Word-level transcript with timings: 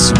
Zurück 0.00 0.16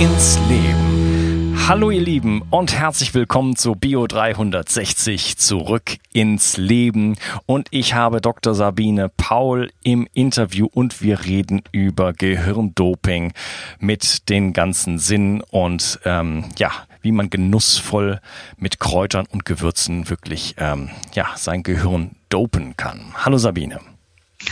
ins 0.00 0.40
Leben. 0.48 1.56
Hallo 1.68 1.92
ihr 1.92 2.00
Lieben 2.00 2.42
und 2.50 2.74
herzlich 2.74 3.14
willkommen 3.14 3.54
zu 3.54 3.76
Bio 3.76 4.08
360 4.08 5.38
Zurück 5.38 5.98
ins 6.12 6.56
Leben. 6.56 7.14
Und 7.46 7.68
ich 7.70 7.94
habe 7.94 8.20
Dr. 8.20 8.56
Sabine 8.56 9.08
Paul 9.16 9.70
im 9.84 10.08
Interview 10.14 10.66
und 10.66 11.00
wir 11.00 11.24
reden 11.24 11.62
über 11.70 12.12
Gehirndoping 12.12 13.32
mit 13.78 14.28
den 14.30 14.52
ganzen 14.52 14.98
Sinn 14.98 15.42
und 15.42 16.00
ähm, 16.04 16.46
ja, 16.58 16.72
wie 17.00 17.12
man 17.12 17.30
genussvoll 17.30 18.20
mit 18.56 18.80
Kräutern 18.80 19.26
und 19.30 19.44
Gewürzen 19.44 20.10
wirklich 20.10 20.56
ähm, 20.58 20.90
ja, 21.12 21.28
sein 21.36 21.62
Gehirn 21.62 22.16
dopen 22.30 22.76
kann. 22.76 23.14
Hallo 23.24 23.38
Sabine. 23.38 23.78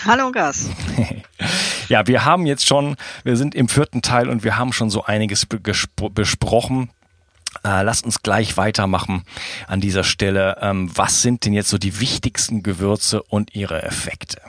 Hallo 0.06 0.30
Gas. 0.30 0.70
ja, 1.92 2.06
wir 2.06 2.24
haben 2.24 2.46
jetzt 2.46 2.66
schon, 2.66 2.96
wir 3.23 3.37
sind 3.37 3.55
im 3.55 3.69
vierten 3.69 4.00
Teil 4.00 4.30
und 4.30 4.45
wir 4.45 4.56
haben 4.56 4.73
schon 4.73 4.88
so 4.88 5.05
einiges 5.05 5.46
besprochen. 5.46 6.89
Äh, 7.64 7.83
lasst 7.83 8.06
uns 8.06 8.22
gleich 8.22 8.56
weitermachen 8.56 9.25
an 9.66 9.83
dieser 9.83 10.03
Stelle. 10.03 10.56
Ähm, 10.62 10.91
was 10.94 11.20
sind 11.20 11.44
denn 11.44 11.53
jetzt 11.53 11.69
so 11.69 11.77
die 11.77 12.00
wichtigsten 12.00 12.62
Gewürze 12.62 13.22
und 13.22 13.55
ihre 13.55 13.83
Effekte? 13.83 14.41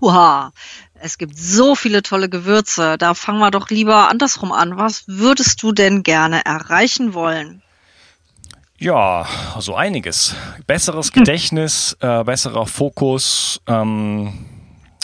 Wow, 0.00 0.50
es 0.94 1.16
gibt 1.16 1.38
so 1.38 1.76
viele 1.76 2.02
tolle 2.02 2.28
Gewürze. 2.28 2.98
Da 2.98 3.14
fangen 3.14 3.38
wir 3.38 3.52
doch 3.52 3.70
lieber 3.70 4.08
andersrum 4.08 4.50
an. 4.50 4.76
Was 4.76 5.04
würdest 5.06 5.62
du 5.62 5.70
denn 5.70 6.02
gerne 6.02 6.44
erreichen 6.44 7.14
wollen? 7.14 7.62
Ja, 8.78 9.28
so 9.60 9.76
einiges. 9.76 10.34
Besseres 10.66 11.06
hm. 11.08 11.20
Gedächtnis, 11.20 11.96
äh, 12.00 12.24
besserer 12.24 12.66
Fokus, 12.66 13.60
ähm, 13.68 14.32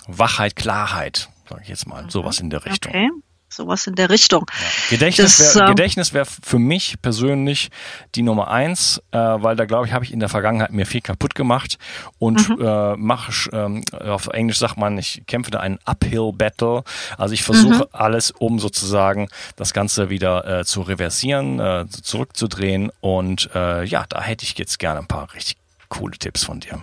Wachheit, 0.07 0.57
Klarheit, 0.57 1.29
sage 1.49 1.63
ich 1.63 1.69
jetzt 1.69 1.87
mal, 1.87 2.05
mhm. 2.05 2.11
sowas 2.11 2.41
in 2.41 2.51
der 2.51 2.65
Richtung. 2.65 2.93
Okay 2.93 3.11
sowas 3.57 3.87
in 3.87 3.95
der 3.95 4.11
Richtung. 4.11 4.47
Ja. 4.49 4.91
Gedächtnis 4.91 5.55
wäre 5.55 5.73
äh, 5.73 6.13
wär 6.13 6.25
für 6.25 6.59
mich 6.59 6.97
persönlich 7.03 7.71
die 8.15 8.23
Nummer 8.23 8.49
eins, 8.49 9.03
äh, 9.13 9.19
weil 9.19 9.57
da 9.57 9.65
glaube 9.65 9.87
ich, 9.87 9.93
habe 9.93 10.05
ich 10.05 10.13
in 10.13 10.21
der 10.21 10.29
Vergangenheit 10.29 10.73
mir 10.73 10.87
viel 10.87 11.01
kaputt 11.01 11.35
gemacht 11.35 11.79
und 12.19 12.49
mhm. 12.49 12.65
äh, 12.65 12.97
mache, 12.97 13.51
ähm, 13.53 13.83
auf 13.93 14.29
Englisch 14.29 14.59
sagt 14.59 14.77
man, 14.77 14.99
ich 14.99 15.23
kämpfe 15.27 15.51
da 15.51 15.61
einen 15.61 15.79
Uphill 15.85 16.33
Battle. 16.33 16.83
Also 17.17 17.35
ich 17.35 17.43
versuche 17.43 17.85
mhm. 17.85 17.89
alles, 17.93 18.31
um 18.31 18.59
sozusagen 18.59 19.29
das 19.57 19.73
Ganze 19.73 20.11
wieder 20.11 20.61
äh, 20.61 20.65
zu 20.65 20.83
reversieren, 20.83 21.61
äh, 21.61 21.87
zurückzudrehen 21.89 22.91
und 23.01 23.51
äh, 23.55 23.85
ja, 23.85 24.05
da 24.09 24.23
hätte 24.23 24.45
ich 24.45 24.57
jetzt 24.59 24.79
gerne 24.79 25.01
ein 25.01 25.07
paar 25.07 25.33
richtig 25.35 25.57
coole 25.89 26.19
Tipps 26.19 26.45
von 26.45 26.61
dir 26.61 26.83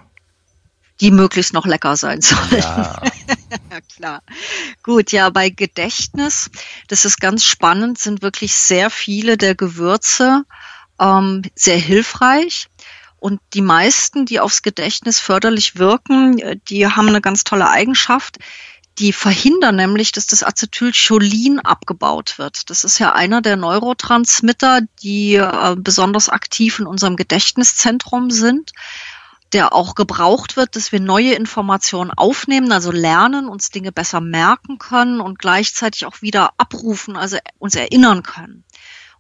die 1.04 1.12
möglichst 1.12 1.54
noch 1.54 1.66
lecker 1.66 1.98
sein 1.98 2.22
sollen. 2.22 2.40
Ja. 2.54 3.02
klar. 3.96 4.22
Gut, 4.84 5.12
ja, 5.12 5.30
bei 5.30 5.50
Gedächtnis, 5.50 6.50
das 6.88 7.04
ist 7.04 7.20
ganz 7.20 7.44
spannend, 7.44 8.00
sind 8.00 8.22
wirklich 8.22 8.56
sehr 8.56 8.90
viele 8.90 9.38
der 9.38 9.54
Gewürze 9.54 10.44
ähm, 11.00 11.42
sehr 11.56 11.78
hilfreich. 11.78 12.68
Und 13.18 13.42
die 13.54 13.62
meisten, 13.62 14.26
die 14.26 14.40
aufs 14.40 14.62
Gedächtnis 14.62 15.20
förderlich 15.20 15.78
wirken, 15.78 16.62
die 16.70 16.88
haben 16.88 17.10
eine 17.10 17.22
ganz 17.22 17.44
tolle 17.44 17.70
Eigenschaft. 17.70 18.38
Die 18.98 19.12
verhindern 19.12 19.76
nämlich, 19.76 20.12
dass 20.14 20.28
das 20.28 20.44
Acetylcholin 20.44 21.60
abgebaut 21.60 22.38
wird. 22.38 22.70
Das 22.70 22.84
ist 22.84 23.00
ja 23.00 23.14
einer 23.14 23.42
der 23.42 23.58
Neurotransmitter, 23.58 24.82
die 25.02 25.36
äh, 25.36 25.76
besonders 25.78 26.30
aktiv 26.30 26.80
in 26.80 26.86
unserem 26.86 27.18
Gedächtniszentrum 27.18 28.32
sind 28.32 28.72
der 29.54 29.74
auch 29.74 29.96
gebraucht 29.96 30.58
wird, 30.58 30.76
dass 30.76 30.92
wir 30.92 31.00
neue 31.00 31.34
Informationen 31.34 32.12
aufnehmen, 32.12 32.72
also 32.72 32.92
lernen, 32.92 33.48
uns 33.48 33.70
Dinge 33.70 33.92
besser 33.92 34.22
merken 34.22 34.80
können 34.80 35.22
und 35.22 35.40
gleichzeitig 35.40 36.06
auch 36.06 36.22
wieder 36.22 36.54
abrufen, 36.58 37.16
also 37.16 37.38
uns 37.60 37.76
erinnern 37.76 38.24
können. 38.24 38.64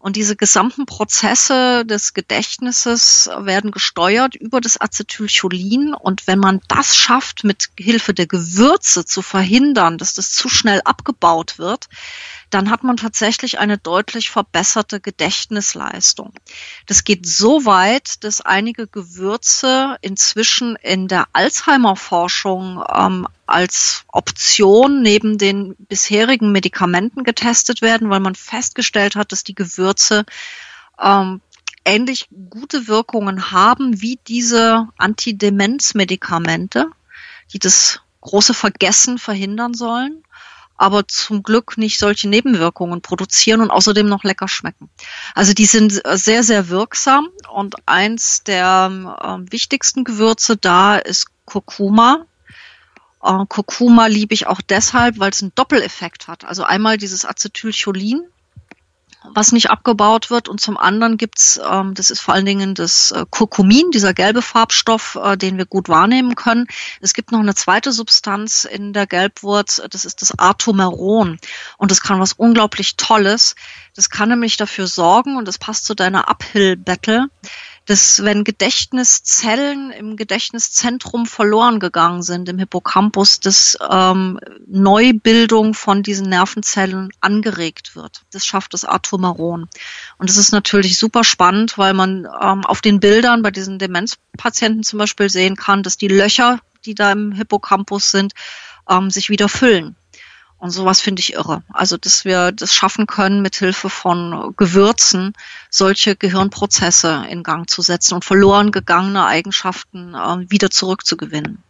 Und 0.03 0.17
diese 0.17 0.35
gesamten 0.35 0.85
Prozesse 0.85 1.85
des 1.85 2.13
Gedächtnisses 2.13 3.29
werden 3.37 3.71
gesteuert 3.71 4.35
über 4.35 4.59
das 4.59 4.75
Acetylcholin. 4.75 5.93
Und 5.93 6.27
wenn 6.27 6.39
man 6.39 6.59
das 6.67 6.97
schafft, 6.97 7.45
mit 7.45 7.69
Hilfe 7.79 8.13
der 8.13 8.27
Gewürze 8.27 9.05
zu 9.05 9.21
verhindern, 9.21 9.97
dass 9.97 10.13
das 10.13 10.31
zu 10.33 10.49
schnell 10.49 10.81
abgebaut 10.83 11.57
wird, 11.57 11.87
dann 12.53 12.69
hat 12.69 12.83
man 12.83 12.97
tatsächlich 12.97 13.57
eine 13.59 13.77
deutlich 13.77 14.29
verbesserte 14.29 14.99
Gedächtnisleistung. 14.99 16.33
Das 16.85 17.03
geht 17.03 17.25
so 17.25 17.65
weit, 17.65 18.23
dass 18.23 18.41
einige 18.41 18.87
Gewürze 18.87 19.97
inzwischen 20.01 20.75
in 20.75 21.07
der 21.07 21.27
Alzheimer-Forschung 21.33 22.83
ähm, 22.93 23.27
als 23.47 24.03
Option 24.07 25.01
neben 25.01 25.37
den 25.37 25.75
bisherigen 25.77 26.51
Medikamenten 26.51 27.23
getestet 27.23 27.81
werden, 27.81 28.09
weil 28.09 28.19
man 28.19 28.35
festgestellt 28.35 29.15
hat, 29.15 29.31
dass 29.31 29.43
die 29.43 29.55
Gewürze 29.55 30.23
ähm, 31.01 31.41
ähnlich 31.85 32.29
gute 32.49 32.87
Wirkungen 32.87 33.51
haben 33.51 34.01
wie 34.01 34.19
diese 34.27 34.87
Antidemenzmedikamente, 34.97 36.87
die 37.51 37.59
das 37.59 38.01
große 38.21 38.53
Vergessen 38.53 39.17
verhindern 39.17 39.73
sollen 39.73 40.22
aber 40.83 41.07
zum 41.07 41.43
Glück 41.43 41.77
nicht 41.77 41.97
solche 41.97 42.27
Nebenwirkungen 42.27 43.01
produzieren 43.01 43.61
und 43.61 43.71
außerdem 43.71 44.05
noch 44.05 44.25
lecker 44.25 44.49
schmecken. 44.49 44.89
Also 45.33 45.53
die 45.53 45.65
sind 45.65 46.01
sehr, 46.11 46.43
sehr 46.43 46.67
wirksam 46.67 47.29
und 47.49 47.75
eins 47.85 48.43
der 48.43 48.91
äh, 48.91 49.49
wichtigsten 49.49 50.03
Gewürze 50.03 50.57
da 50.57 50.97
ist 50.97 51.27
Kurkuma. 51.45 52.25
Äh, 53.23 53.45
Kurkuma 53.47 54.07
liebe 54.07 54.33
ich 54.33 54.45
auch 54.47 54.59
deshalb, 54.59 55.19
weil 55.19 55.31
es 55.31 55.41
einen 55.41 55.55
Doppeleffekt 55.55 56.27
hat. 56.27 56.43
Also 56.43 56.65
einmal 56.65 56.97
dieses 56.97 57.23
Acetylcholin, 57.23 58.25
was 59.33 59.51
nicht 59.51 59.69
abgebaut 59.69 60.29
wird. 60.29 60.49
Und 60.49 60.59
zum 60.59 60.77
anderen 60.77 61.17
gibt's, 61.17 61.59
ähm, 61.69 61.93
das 61.93 62.09
ist 62.09 62.19
vor 62.19 62.33
allen 62.33 62.45
Dingen 62.45 62.75
das 62.75 63.11
äh, 63.11 63.25
Kurkumin, 63.29 63.91
dieser 63.91 64.13
gelbe 64.13 64.41
Farbstoff, 64.41 65.17
äh, 65.21 65.37
den 65.37 65.57
wir 65.57 65.65
gut 65.65 65.89
wahrnehmen 65.89 66.35
können. 66.35 66.67
Es 67.01 67.13
gibt 67.13 67.31
noch 67.31 67.39
eine 67.39 67.55
zweite 67.55 67.91
Substanz 67.91 68.65
in 68.65 68.93
der 68.93 69.07
Gelbwurz, 69.07 69.81
das 69.89 70.05
ist 70.05 70.21
das 70.21 70.37
Atomeron. 70.37 71.39
Und 71.77 71.91
das 71.91 72.01
kann 72.01 72.19
was 72.19 72.33
unglaublich 72.33 72.97
Tolles. 72.97 73.55
Das 73.95 74.09
kann 74.09 74.29
nämlich 74.29 74.57
dafür 74.57 74.87
sorgen, 74.87 75.37
und 75.37 75.47
das 75.47 75.57
passt 75.57 75.85
zu 75.85 75.93
deiner 75.93 76.29
Uphill-Battle, 76.29 77.27
dass 77.85 78.23
wenn 78.23 78.43
Gedächtniszellen 78.43 79.91
im 79.91 80.15
Gedächtniszentrum 80.15 81.25
verloren 81.25 81.79
gegangen 81.79 82.23
sind, 82.23 82.47
im 82.47 82.57
Hippocampus, 82.57 83.39
dass 83.41 83.77
ähm, 83.89 84.39
Neubildung 84.67 85.73
von 85.73 86.01
diesen 86.01 86.29
Nervenzellen 86.29 87.09
angeregt 87.19 87.95
wird. 87.95 88.21
Das 88.31 88.45
schafft 88.45 88.73
das 88.73 88.85
Atomaron. 88.85 89.67
Und 90.17 90.29
das 90.29 90.37
ist 90.37 90.51
natürlich 90.51 90.97
super 90.97 91.23
spannend, 91.23 91.77
weil 91.77 91.93
man 91.93 92.25
ähm, 92.41 92.65
auf 92.65 92.81
den 92.81 92.99
Bildern 92.99 93.41
bei 93.41 93.51
diesen 93.51 93.79
Demenzpatienten 93.79 94.83
zum 94.83 94.99
Beispiel 94.99 95.29
sehen 95.29 95.55
kann, 95.55 95.83
dass 95.83 95.97
die 95.97 96.07
Löcher, 96.07 96.59
die 96.85 96.95
da 96.95 97.11
im 97.11 97.33
Hippocampus 97.33 98.11
sind, 98.11 98.33
ähm, 98.89 99.11
sich 99.11 99.29
wieder 99.29 99.49
füllen. 99.49 99.95
Und 100.63 100.69
sowas 100.69 101.01
finde 101.01 101.19
ich 101.19 101.33
irre. 101.33 101.61
Also, 101.73 101.97
dass 101.97 102.23
wir 102.23 102.53
das 102.53 102.73
schaffen 102.73 103.05
können, 103.05 103.41
mit 103.41 103.57
Hilfe 103.57 103.89
von 103.89 104.53
Gewürzen 104.55 105.33
solche 105.69 106.15
Gehirnprozesse 106.15 107.25
in 107.29 107.43
Gang 107.43 107.69
zu 107.69 107.81
setzen 107.81 108.13
und 108.13 108.23
verloren 108.23 108.71
gegangene 108.71 109.25
Eigenschaften 109.25 110.15
äh, 110.15 110.49
wieder 110.49 110.69
zurückzugewinnen. 110.69 111.61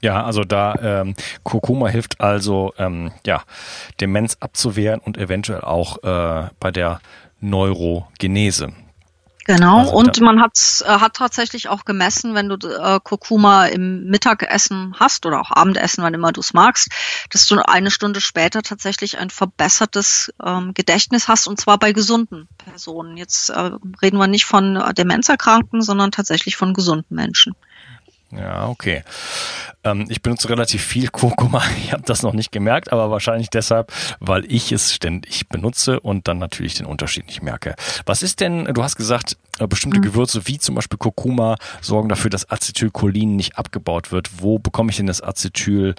Ja, 0.00 0.22
also 0.22 0.44
da 0.44 0.76
ähm, 0.80 1.16
Kurkuma 1.42 1.88
hilft 1.88 2.20
also 2.20 2.72
ähm, 2.78 3.10
ja 3.26 3.42
Demenz 4.00 4.36
abzuwehren 4.38 5.00
und 5.00 5.18
eventuell 5.18 5.62
auch 5.62 6.04
äh, 6.04 6.50
bei 6.60 6.70
der 6.70 7.00
Neurogenese. 7.40 8.72
Genau, 9.56 9.80
also 9.80 9.92
und 9.92 10.20
man 10.20 10.40
hat, 10.40 10.56
äh, 10.84 10.88
hat 10.88 11.14
tatsächlich 11.14 11.68
auch 11.68 11.84
gemessen, 11.84 12.34
wenn 12.34 12.48
du 12.48 12.56
äh, 12.68 13.00
Kurkuma 13.02 13.66
im 13.66 14.04
Mittagessen 14.04 14.94
hast 14.98 15.26
oder 15.26 15.40
auch 15.40 15.50
Abendessen, 15.50 16.04
wann 16.04 16.14
immer 16.14 16.30
du 16.30 16.40
es 16.40 16.52
magst, 16.52 16.88
dass 17.30 17.46
du 17.46 17.58
eine 17.58 17.90
Stunde 17.90 18.20
später 18.20 18.62
tatsächlich 18.62 19.18
ein 19.18 19.28
verbessertes 19.28 20.32
ähm, 20.44 20.72
Gedächtnis 20.72 21.26
hast 21.26 21.48
und 21.48 21.60
zwar 21.60 21.78
bei 21.78 21.92
gesunden 21.92 22.46
Personen. 22.58 23.16
Jetzt 23.16 23.50
äh, 23.50 23.72
reden 24.00 24.18
wir 24.18 24.28
nicht 24.28 24.44
von 24.44 24.80
Demenzerkrankten, 24.96 25.82
sondern 25.82 26.12
tatsächlich 26.12 26.56
von 26.56 26.72
gesunden 26.72 27.16
Menschen. 27.16 27.56
Ja, 28.32 28.68
okay. 28.68 29.02
Ähm, 29.82 30.06
ich 30.08 30.22
benutze 30.22 30.48
relativ 30.48 30.84
viel 30.84 31.08
Kurkuma. 31.08 31.62
Ich 31.82 31.92
habe 31.92 32.02
das 32.04 32.22
noch 32.22 32.34
nicht 32.34 32.52
gemerkt, 32.52 32.92
aber 32.92 33.10
wahrscheinlich 33.10 33.50
deshalb, 33.50 33.92
weil 34.20 34.44
ich 34.50 34.70
es 34.70 34.94
ständig 34.94 35.48
benutze 35.48 35.98
und 35.98 36.28
dann 36.28 36.38
natürlich 36.38 36.74
den 36.74 36.86
Unterschied 36.86 37.26
nicht 37.26 37.42
merke. 37.42 37.74
Was 38.06 38.22
ist 38.22 38.40
denn, 38.40 38.64
du 38.66 38.82
hast 38.82 38.96
gesagt, 38.96 39.36
äh, 39.58 39.66
bestimmte 39.66 39.98
mhm. 39.98 40.04
Gewürze 40.04 40.46
wie 40.46 40.58
zum 40.58 40.74
Beispiel 40.74 40.98
Kurkuma 40.98 41.56
sorgen 41.80 42.08
dafür, 42.08 42.30
dass 42.30 42.48
Acetylcholin 42.50 43.36
nicht 43.36 43.58
abgebaut 43.58 44.12
wird. 44.12 44.42
Wo 44.42 44.58
bekomme 44.58 44.90
ich 44.90 44.96
denn 44.96 45.06
das 45.06 45.22
Acetyl 45.22 45.94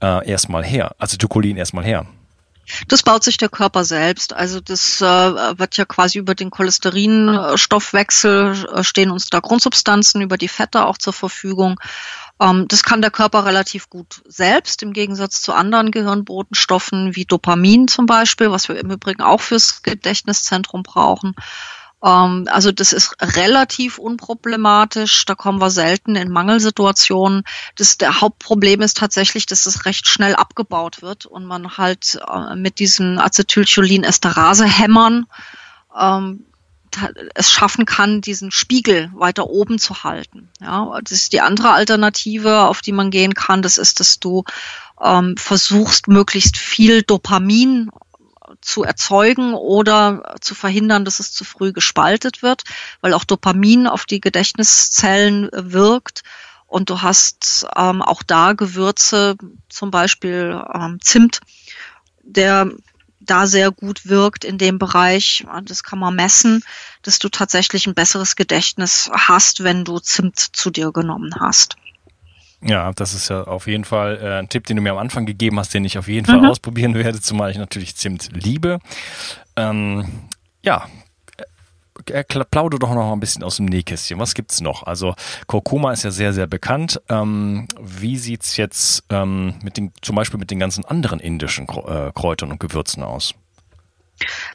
äh, 0.00 0.28
erstmal 0.28 0.64
her? 0.64 0.94
Acetylcholin 0.98 1.56
erstmal 1.56 1.84
her? 1.84 2.06
Das 2.88 3.02
baut 3.02 3.24
sich 3.24 3.36
der 3.36 3.48
Körper 3.48 3.84
selbst. 3.84 4.32
Also 4.32 4.60
das 4.60 5.00
äh, 5.00 5.04
wird 5.04 5.76
ja 5.76 5.84
quasi 5.84 6.18
über 6.18 6.34
den 6.34 6.50
Cholesterinstoffwechsel 6.50 8.66
äh, 8.74 8.84
stehen 8.84 9.10
uns 9.10 9.28
da 9.28 9.40
Grundsubstanzen 9.40 10.22
über 10.22 10.36
die 10.36 10.48
Fette 10.48 10.86
auch 10.86 10.98
zur 10.98 11.12
Verfügung. 11.12 11.80
Ähm, 12.40 12.66
das 12.68 12.82
kann 12.82 13.02
der 13.02 13.10
Körper 13.10 13.44
relativ 13.44 13.90
gut 13.90 14.22
selbst, 14.26 14.82
im 14.82 14.92
Gegensatz 14.92 15.42
zu 15.42 15.52
anderen 15.52 15.90
Gehirnbotenstoffen 15.90 17.14
wie 17.14 17.24
Dopamin 17.24 17.88
zum 17.88 18.06
Beispiel, 18.06 18.50
was 18.50 18.68
wir 18.68 18.76
im 18.76 18.90
Übrigen 18.90 19.22
auch 19.22 19.40
fürs 19.40 19.82
Gedächtniszentrum 19.82 20.82
brauchen. 20.82 21.34
Ähm, 22.04 22.46
also 22.50 22.70
das 22.70 22.92
ist 22.92 23.16
relativ 23.20 23.98
unproblematisch. 23.98 25.24
Da 25.24 25.34
kommen 25.34 25.60
wir 25.60 25.70
selten 25.70 26.14
in 26.16 26.30
Mangelsituationen. 26.30 27.42
Das, 27.76 27.96
der 27.98 28.20
Hauptproblem 28.20 28.82
ist 28.82 28.98
tatsächlich, 28.98 29.46
dass 29.46 29.66
es 29.66 29.86
recht 29.86 30.06
schnell 30.06 30.34
abgebaut 30.34 31.02
wird 31.02 31.26
und 31.26 31.46
man 31.46 31.78
halt 31.78 32.20
äh, 32.28 32.54
mit 32.56 32.78
diesen 32.78 33.18
Acetylcholin-Esterase-Hämmern 33.18 35.26
ähm, 35.98 36.44
es 37.34 37.50
schaffen 37.50 37.86
kann, 37.86 38.20
diesen 38.20 38.52
Spiegel 38.52 39.10
weiter 39.14 39.48
oben 39.48 39.80
zu 39.80 40.04
halten. 40.04 40.48
Ja, 40.60 41.00
das 41.02 41.10
ist 41.12 41.32
die 41.32 41.40
andere 41.40 41.72
Alternative, 41.72 42.68
auf 42.68 42.82
die 42.82 42.92
man 42.92 43.10
gehen 43.10 43.34
kann. 43.34 43.62
Das 43.62 43.78
ist, 43.78 43.98
dass 43.98 44.20
du 44.20 44.44
ähm, 45.02 45.36
versuchst, 45.36 46.06
möglichst 46.06 46.56
viel 46.56 47.02
Dopamin 47.02 47.90
zu 48.64 48.82
erzeugen 48.82 49.54
oder 49.54 50.36
zu 50.40 50.54
verhindern, 50.54 51.04
dass 51.04 51.20
es 51.20 51.32
zu 51.32 51.44
früh 51.44 51.72
gespaltet 51.72 52.42
wird, 52.42 52.64
weil 53.00 53.14
auch 53.14 53.24
Dopamin 53.24 53.86
auf 53.86 54.06
die 54.06 54.20
Gedächtniszellen 54.20 55.48
wirkt. 55.52 56.22
Und 56.66 56.90
du 56.90 57.02
hast 57.02 57.66
ähm, 57.76 58.02
auch 58.02 58.22
da 58.22 58.52
Gewürze, 58.52 59.36
zum 59.68 59.90
Beispiel 59.90 60.60
ähm, 60.72 60.98
Zimt, 61.00 61.40
der 62.22 62.70
da 63.20 63.46
sehr 63.46 63.70
gut 63.70 64.06
wirkt 64.06 64.44
in 64.44 64.58
dem 64.58 64.78
Bereich. 64.78 65.44
Das 65.64 65.82
kann 65.82 65.98
man 65.98 66.16
messen, 66.16 66.62
dass 67.02 67.18
du 67.18 67.28
tatsächlich 67.28 67.86
ein 67.86 67.94
besseres 67.94 68.36
Gedächtnis 68.36 69.10
hast, 69.12 69.62
wenn 69.62 69.84
du 69.84 69.98
Zimt 69.98 70.38
zu 70.38 70.70
dir 70.70 70.92
genommen 70.92 71.34
hast. 71.38 71.76
Ja, 72.66 72.92
das 72.94 73.12
ist 73.12 73.28
ja 73.28 73.44
auf 73.44 73.66
jeden 73.66 73.84
Fall 73.84 74.18
äh, 74.22 74.38
ein 74.38 74.48
Tipp, 74.48 74.66
den 74.66 74.76
du 74.76 74.82
mir 74.82 74.92
am 74.92 74.98
Anfang 74.98 75.26
gegeben 75.26 75.58
hast, 75.58 75.74
den 75.74 75.84
ich 75.84 75.98
auf 75.98 76.08
jeden 76.08 76.26
Fall 76.26 76.40
mhm. 76.40 76.46
ausprobieren 76.46 76.94
werde, 76.94 77.20
zumal 77.20 77.50
ich 77.50 77.58
natürlich 77.58 77.94
Zimt 77.94 78.30
liebe. 78.32 78.78
Ähm, 79.56 80.06
ja, 80.62 80.86
äh, 82.06 82.24
plaudere 82.24 82.78
doch 82.78 82.94
noch 82.94 83.12
ein 83.12 83.20
bisschen 83.20 83.42
aus 83.42 83.56
dem 83.56 83.66
Nähkästchen. 83.66 84.18
Was 84.18 84.34
gibt's 84.34 84.62
noch? 84.62 84.82
Also 84.84 85.14
Kurkuma 85.46 85.92
ist 85.92 86.04
ja 86.04 86.10
sehr, 86.10 86.32
sehr 86.32 86.46
bekannt. 86.46 87.00
Ähm, 87.10 87.68
wie 87.80 88.16
sieht's 88.16 88.56
jetzt 88.56 89.04
ähm, 89.10 89.54
mit 89.62 89.76
den, 89.76 89.92
zum 90.00 90.16
Beispiel 90.16 90.40
mit 90.40 90.50
den 90.50 90.58
ganzen 90.58 90.86
anderen 90.86 91.20
indischen 91.20 91.68
äh, 91.68 92.12
Kräutern 92.14 92.50
und 92.50 92.60
Gewürzen 92.60 93.02
aus? 93.02 93.34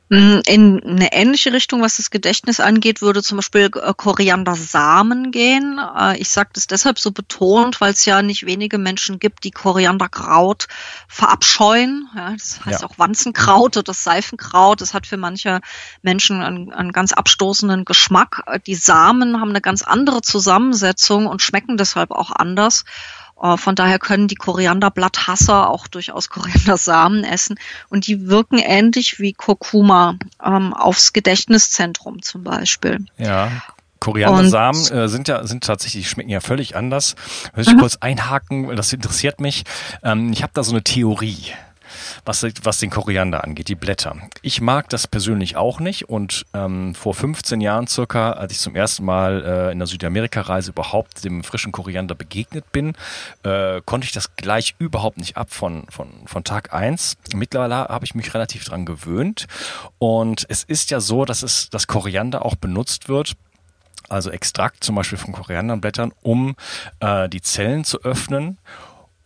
Mm, 0.09 0.39
in 0.47 0.83
eine 0.83 1.13
ähnliche 1.13 1.53
Richtung, 1.53 1.81
was 1.81 1.97
das 1.97 2.09
Gedächtnis 2.09 2.59
angeht, 2.59 3.01
würde 3.01 3.21
zum 3.21 3.37
Beispiel 3.37 3.69
äh, 3.75 3.93
Koriandersamen 3.95 5.31
gehen. 5.31 5.79
Äh, 5.97 6.17
ich 6.17 6.29
sage 6.29 6.49
das 6.53 6.65
deshalb 6.65 6.97
so 6.97 7.11
betont, 7.11 7.79
weil 7.79 7.91
es 7.91 8.05
ja 8.05 8.21
nicht 8.21 8.45
wenige 8.45 8.79
Menschen 8.79 9.19
gibt, 9.19 9.43
die 9.43 9.51
Korianderkraut 9.51 10.67
verabscheuen. 11.07 12.09
das 12.15 12.65
heißt 12.65 12.81
ja. 12.81 12.87
auch 12.87 12.97
Wanzenkraut 12.97 13.77
oder 13.77 13.93
Seifenkraut. 13.93 14.81
Das 14.81 14.93
hat 14.93 15.05
für 15.05 15.17
manche 15.17 15.61
Menschen 16.01 16.41
einen, 16.41 16.73
einen 16.73 16.91
ganz 16.91 17.13
abstoßenden 17.13 17.85
Geschmack. 17.85 18.43
Äh, 18.47 18.59
die 18.65 18.75
Samen 18.75 19.39
haben 19.39 19.49
eine 19.49 19.61
ganz 19.61 19.83
andere 19.83 20.21
Zusammensetzung 20.21 21.27
und 21.27 21.41
schmecken 21.43 21.77
deshalb 21.77 22.11
auch 22.11 22.31
anders. 22.31 22.83
Äh, 23.41 23.57
von 23.57 23.75
daher 23.75 23.99
können 23.99 24.27
die 24.27 24.35
Korianderblatthasser 24.35 25.69
auch 25.69 25.87
durchaus 25.87 26.29
Koriandersamen 26.29 27.23
essen 27.23 27.59
und 27.89 28.07
die 28.07 28.27
wirken 28.27 28.59
ähnlich 28.59 29.19
wie 29.19 29.33
Kurkuma 29.33 30.15
ähm, 30.43 30.73
aufs 30.73 31.13
Gedächtniszentrum 31.13 32.21
zum 32.21 32.43
Beispiel. 32.43 33.05
Ja. 33.17 33.51
Koriandersamen 33.99 34.91
äh, 34.91 35.09
sind 35.09 35.27
ja 35.27 35.45
sind 35.45 35.65
tatsächlich 35.65 36.09
schmecken 36.09 36.29
ja 36.29 36.39
völlig 36.39 36.75
anders. 36.77 37.15
Will 37.53 37.65
ich 37.65 37.73
mhm. 37.73 37.79
kurz 37.79 37.97
einhaken, 37.97 38.73
das 38.75 38.93
interessiert 38.93 39.41
mich. 39.41 39.63
Ähm, 40.03 40.31
ich 40.31 40.41
habe 40.41 40.53
da 40.55 40.63
so 40.63 40.71
eine 40.71 40.83
Theorie 40.83 41.53
was, 42.25 42.45
was 42.63 42.77
den 42.79 42.89
Koriander 42.89 43.43
angeht, 43.43 43.67
die 43.67 43.75
Blätter. 43.75 44.15
Ich 44.41 44.61
mag 44.61 44.89
das 44.89 45.07
persönlich 45.07 45.55
auch 45.55 45.79
nicht 45.79 46.09
und 46.09 46.45
ähm, 46.53 46.95
vor 46.95 47.13
15 47.13 47.61
Jahren 47.61 47.87
circa, 47.87 48.31
als 48.31 48.53
ich 48.53 48.59
zum 48.59 48.75
ersten 48.75 49.05
Mal 49.05 49.43
äh, 49.45 49.71
in 49.71 49.79
der 49.79 49.87
Südamerika-Reise 49.87 50.71
überhaupt 50.71 51.23
dem 51.23 51.43
frischen 51.43 51.71
Koriander 51.71 52.15
begegnet 52.15 52.71
bin, 52.71 52.93
äh, 53.43 53.81
konnte 53.85 54.05
ich 54.05 54.11
das 54.11 54.35
gleich 54.35 54.75
überhaupt 54.79 55.17
nicht 55.17 55.37
ab 55.37 55.51
von, 55.51 55.85
von, 55.89 56.09
von 56.25 56.43
Tag 56.43 56.73
eins. 56.73 57.17
Mittlerweile 57.33 57.75
habe 57.75 58.05
ich 58.05 58.15
mich 58.15 58.33
relativ 58.33 58.65
dran 58.65 58.85
gewöhnt 58.85 59.47
und 59.97 60.45
es 60.49 60.63
ist 60.63 60.91
ja 60.91 60.99
so, 60.99 61.25
dass 61.25 61.43
es 61.43 61.69
das 61.69 61.87
Koriander 61.87 62.45
auch 62.45 62.55
benutzt 62.55 63.09
wird 63.09 63.35
also 64.09 64.31
Extrakt 64.31 64.83
zum 64.83 64.95
Beispiel 64.95 65.17
von 65.17 65.33
Korianderblättern, 65.33 66.13
um 66.21 66.55
äh, 66.99 67.29
die 67.29 67.41
Zellen 67.41 67.83
zu 67.83 68.01
öffnen 68.01 68.57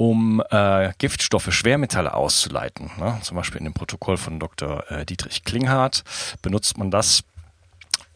um 0.03 0.43
äh, 0.49 0.91
Giftstoffe, 0.97 1.53
Schwermetalle 1.53 2.13
auszuleiten. 2.13 2.91
Ne? 2.99 3.17
Zum 3.21 3.37
Beispiel 3.37 3.59
in 3.59 3.63
dem 3.63 3.73
Protokoll 3.73 4.17
von 4.17 4.37
Dr. 4.37 4.83
Äh, 4.91 5.05
Dietrich 5.05 5.45
Klinghardt 5.45 6.03
benutzt 6.41 6.77
man 6.77 6.91
das. 6.91 7.23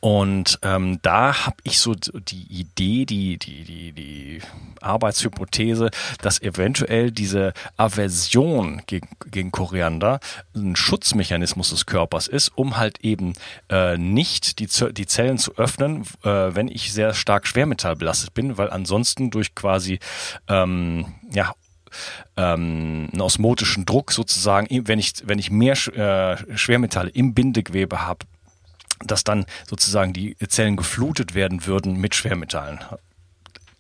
Und 0.02 0.60
ähm, 0.64 1.00
da 1.02 1.46
habe 1.46 1.56
ich 1.64 1.80
so 1.80 1.96
die 1.96 2.46
Idee, 2.50 3.06
die, 3.06 3.38
die, 3.38 3.64
die, 3.64 3.92
die 3.94 4.42
Arbeitshypothese, 4.82 5.90
dass 6.22 6.42
eventuell 6.42 7.12
diese 7.12 7.54
Aversion 7.78 8.82
gegen, 8.86 9.08
gegen 9.32 9.52
Koriander 9.52 10.20
ein 10.56 10.76
Schutzmechanismus 10.76 11.70
des 11.70 11.86
Körpers 11.86 12.28
ist, 12.28 12.50
um 12.56 12.76
halt 12.76 13.00
eben 13.00 13.34
äh, 13.70 13.98
nicht 13.98 14.60
die, 14.60 14.68
die 14.92 15.08
Zellen 15.08 15.38
zu 15.38 15.56
öffnen, 15.56 16.04
äh, 16.24 16.30
wenn 16.54 16.68
ich 16.68 16.92
sehr 16.92 17.14
stark 17.14 17.48
schwermetallbelastet 17.48 18.34
bin, 18.34 18.58
weil 18.58 18.70
ansonsten 18.70 19.32
durch 19.32 19.56
quasi 19.56 20.00
ähm, 20.48 21.16
ja, 21.32 21.54
ähm, 22.36 23.10
einen 23.12 23.22
osmotischen 23.22 23.86
Druck 23.86 24.12
sozusagen, 24.12 24.68
wenn 24.88 25.00
ich, 25.00 25.14
wenn 25.24 25.40
ich 25.40 25.52
mehr 25.52 25.74
äh, 25.74 26.58
Schwermetalle 26.58 27.10
im 27.10 27.34
Bindegewebe 27.34 28.02
habe, 28.02 28.26
dass 29.06 29.24
dann 29.24 29.46
sozusagen 29.68 30.14
die 30.14 30.36
Zellen 30.48 30.76
geflutet 30.76 31.36
werden 31.36 31.66
würden 31.66 31.98
mit 31.98 32.16
Schwermetallen. 32.16 32.80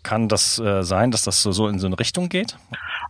Kann 0.04 0.30
das 0.30 0.58
äh, 0.60 0.84
sein, 0.84 1.12
dass 1.12 1.24
das 1.24 1.42
so, 1.42 1.52
so 1.52 1.68
in 1.68 1.80
so 1.80 1.88
eine 1.88 2.00
Richtung 2.00 2.30
geht? 2.30 2.56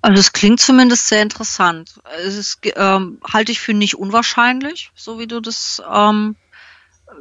Also 0.02 0.20
es 0.20 0.34
klingt 0.34 0.60
zumindest 0.60 1.08
sehr 1.08 1.22
interessant. 1.22 2.00
Es 2.26 2.36
ist, 2.36 2.60
ähm, 2.76 3.20
halte 3.32 3.52
ich 3.52 3.60
für 3.60 3.74
nicht 3.74 3.96
unwahrscheinlich, 3.96 4.92
so 4.96 5.20
wie 5.20 5.28
du 5.28 5.40
das 5.40 5.82
ähm, 5.94 6.36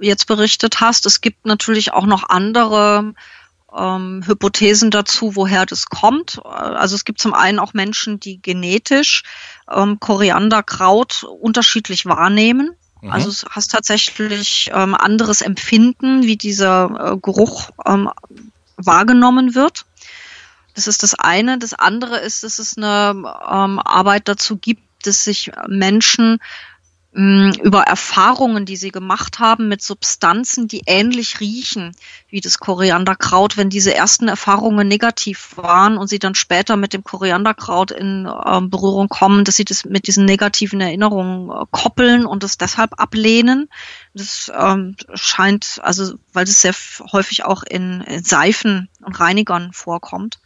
jetzt 0.00 0.26
berichtet 0.26 0.80
hast. 0.80 1.04
Es 1.06 1.20
gibt 1.20 1.46
natürlich 1.46 1.92
auch 1.92 2.06
noch 2.06 2.28
andere 2.28 3.14
ähm, 3.76 4.22
Hypothesen 4.26 4.90
dazu, 4.90 5.36
woher 5.36 5.66
das 5.66 5.86
kommt. 5.86 6.44
Also 6.44 6.94
es 6.94 7.04
gibt 7.04 7.20
zum 7.20 7.34
einen 7.34 7.58
auch 7.58 7.74
Menschen, 7.74 8.20
die 8.20 8.40
genetisch 8.40 9.22
ähm, 9.70 10.00
Korianderkraut 10.00 11.24
unterschiedlich 11.24 12.06
wahrnehmen. 12.06 12.70
Mhm. 13.02 13.12
Also 13.12 13.28
es 13.28 13.44
hast 13.50 13.70
tatsächlich 13.70 14.70
ähm, 14.72 14.94
anderes 14.94 15.42
Empfinden, 15.42 16.22
wie 16.22 16.36
dieser 16.36 17.12
äh, 17.12 17.16
Geruch 17.16 17.70
ähm, 17.84 18.10
wahrgenommen 18.76 19.54
wird. 19.54 19.84
Das 20.74 20.86
ist 20.86 21.02
das 21.02 21.14
eine. 21.14 21.58
Das 21.58 21.72
andere 21.72 22.18
ist, 22.18 22.42
dass 22.42 22.58
es 22.58 22.76
eine 22.76 23.10
ähm, 23.50 23.78
Arbeit 23.78 24.28
dazu 24.28 24.56
gibt, 24.56 24.82
dass 25.04 25.24
sich 25.24 25.52
Menschen 25.68 26.38
über 27.18 27.84
Erfahrungen, 27.84 28.66
die 28.66 28.76
sie 28.76 28.90
gemacht 28.90 29.38
haben 29.38 29.68
mit 29.68 29.80
Substanzen, 29.80 30.68
die 30.68 30.82
ähnlich 30.84 31.40
riechen 31.40 31.96
wie 32.28 32.42
das 32.42 32.58
Korianderkraut, 32.58 33.56
wenn 33.56 33.70
diese 33.70 33.94
ersten 33.94 34.28
Erfahrungen 34.28 34.86
negativ 34.86 35.56
waren 35.56 35.96
und 35.96 36.08
sie 36.08 36.18
dann 36.18 36.34
später 36.34 36.76
mit 36.76 36.92
dem 36.92 37.04
Korianderkraut 37.04 37.90
in 37.90 38.26
äh, 38.26 38.60
Berührung 38.60 39.08
kommen, 39.08 39.44
dass 39.44 39.56
sie 39.56 39.64
das 39.64 39.86
mit 39.86 40.08
diesen 40.08 40.26
negativen 40.26 40.78
Erinnerungen 40.82 41.50
äh, 41.50 41.64
koppeln 41.70 42.26
und 42.26 42.44
es 42.44 42.58
deshalb 42.58 43.00
ablehnen. 43.00 43.70
Das 44.12 44.52
ähm, 44.54 44.94
scheint, 45.14 45.80
also 45.82 46.16
weil 46.34 46.44
das 46.44 46.60
sehr 46.60 46.74
häufig 47.12 47.46
auch 47.46 47.62
in, 47.62 48.02
in 48.02 48.24
Seifen 48.24 48.90
und 49.00 49.18
Reinigern 49.18 49.72
vorkommt. 49.72 50.38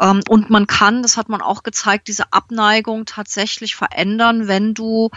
Ähm, 0.00 0.20
und 0.28 0.48
man 0.48 0.68
kann, 0.68 1.02
das 1.02 1.16
hat 1.16 1.28
man 1.28 1.42
auch 1.42 1.64
gezeigt, 1.64 2.06
diese 2.06 2.32
Abneigung 2.32 3.04
tatsächlich 3.04 3.74
verändern, 3.74 4.46
wenn 4.46 4.74
du 4.74 5.10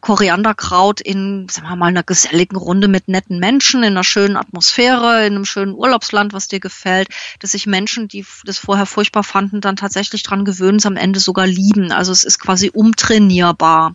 Korianderkraut 0.00 1.00
in, 1.00 1.46
sagen 1.50 1.68
wir 1.68 1.76
mal, 1.76 1.86
einer 1.86 2.02
geselligen 2.02 2.56
Runde 2.56 2.88
mit 2.88 3.08
netten 3.08 3.38
Menschen, 3.38 3.82
in 3.82 3.92
einer 3.92 4.04
schönen 4.04 4.36
Atmosphäre, 4.36 5.26
in 5.26 5.34
einem 5.34 5.44
schönen 5.44 5.74
Urlaubsland, 5.74 6.32
was 6.32 6.48
dir 6.48 6.60
gefällt, 6.60 7.08
dass 7.40 7.52
sich 7.52 7.66
Menschen, 7.66 8.08
die 8.08 8.24
das 8.44 8.58
vorher 8.58 8.86
furchtbar 8.86 9.24
fanden, 9.24 9.60
dann 9.60 9.76
tatsächlich 9.76 10.22
dran 10.22 10.44
gewöhnen, 10.44 10.78
es 10.78 10.86
am 10.86 10.96
Ende 10.96 11.20
sogar 11.20 11.46
lieben. 11.46 11.92
Also 11.92 12.12
es 12.12 12.24
ist 12.24 12.38
quasi 12.38 12.70
umtrainierbar. 12.72 13.94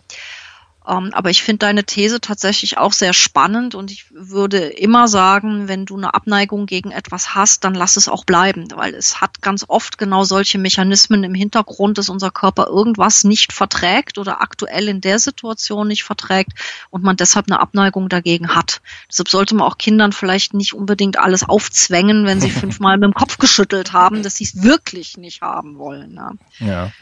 Ähm, 0.88 1.10
aber 1.12 1.28
ich 1.28 1.42
finde 1.42 1.58
deine 1.58 1.84
These 1.84 2.20
tatsächlich 2.20 2.78
auch 2.78 2.92
sehr 2.92 3.12
spannend 3.12 3.74
und 3.74 3.90
ich 3.90 4.06
würde 4.10 4.58
immer 4.58 5.06
sagen, 5.06 5.68
wenn 5.68 5.84
du 5.84 5.96
eine 5.96 6.14
Abneigung 6.14 6.64
gegen 6.64 6.92
etwas 6.92 7.34
hast, 7.34 7.64
dann 7.64 7.74
lass 7.74 7.96
es 7.96 8.08
auch 8.08 8.24
bleiben, 8.24 8.68
weil 8.74 8.94
es 8.94 9.20
hat 9.20 9.42
ganz 9.42 9.66
oft 9.68 9.98
genau 9.98 10.24
solche 10.24 10.58
Mechanismen 10.58 11.24
im 11.24 11.34
Hintergrund, 11.34 11.98
dass 11.98 12.08
unser 12.08 12.30
Körper 12.30 12.68
irgendwas 12.68 13.24
nicht 13.24 13.52
verträgt 13.52 14.16
oder 14.16 14.40
aktuell 14.40 14.88
in 14.88 15.02
der 15.02 15.18
Situation 15.18 15.88
nicht 15.88 16.04
verträgt 16.04 16.52
und 16.88 17.04
man 17.04 17.16
deshalb 17.16 17.50
eine 17.50 17.60
Abneigung 17.60 18.08
dagegen 18.08 18.54
hat. 18.54 18.80
Deshalb 19.10 19.28
sollte 19.28 19.54
man 19.54 19.66
auch 19.66 19.76
Kindern 19.76 20.12
vielleicht 20.12 20.54
nicht 20.54 20.72
unbedingt 20.72 21.18
alles 21.18 21.46
aufzwängen, 21.46 22.24
wenn 22.24 22.40
sie 22.40 22.50
fünfmal 22.58 22.96
mit 22.96 23.04
dem 23.04 23.14
Kopf 23.14 23.36
geschüttelt 23.36 23.92
haben, 23.92 24.22
dass 24.22 24.36
sie 24.36 24.44
es 24.44 24.62
wirklich 24.62 25.18
nicht 25.18 25.42
haben 25.42 25.76
wollen. 25.76 26.14
Ne? 26.14 26.30
Ja, 26.60 26.92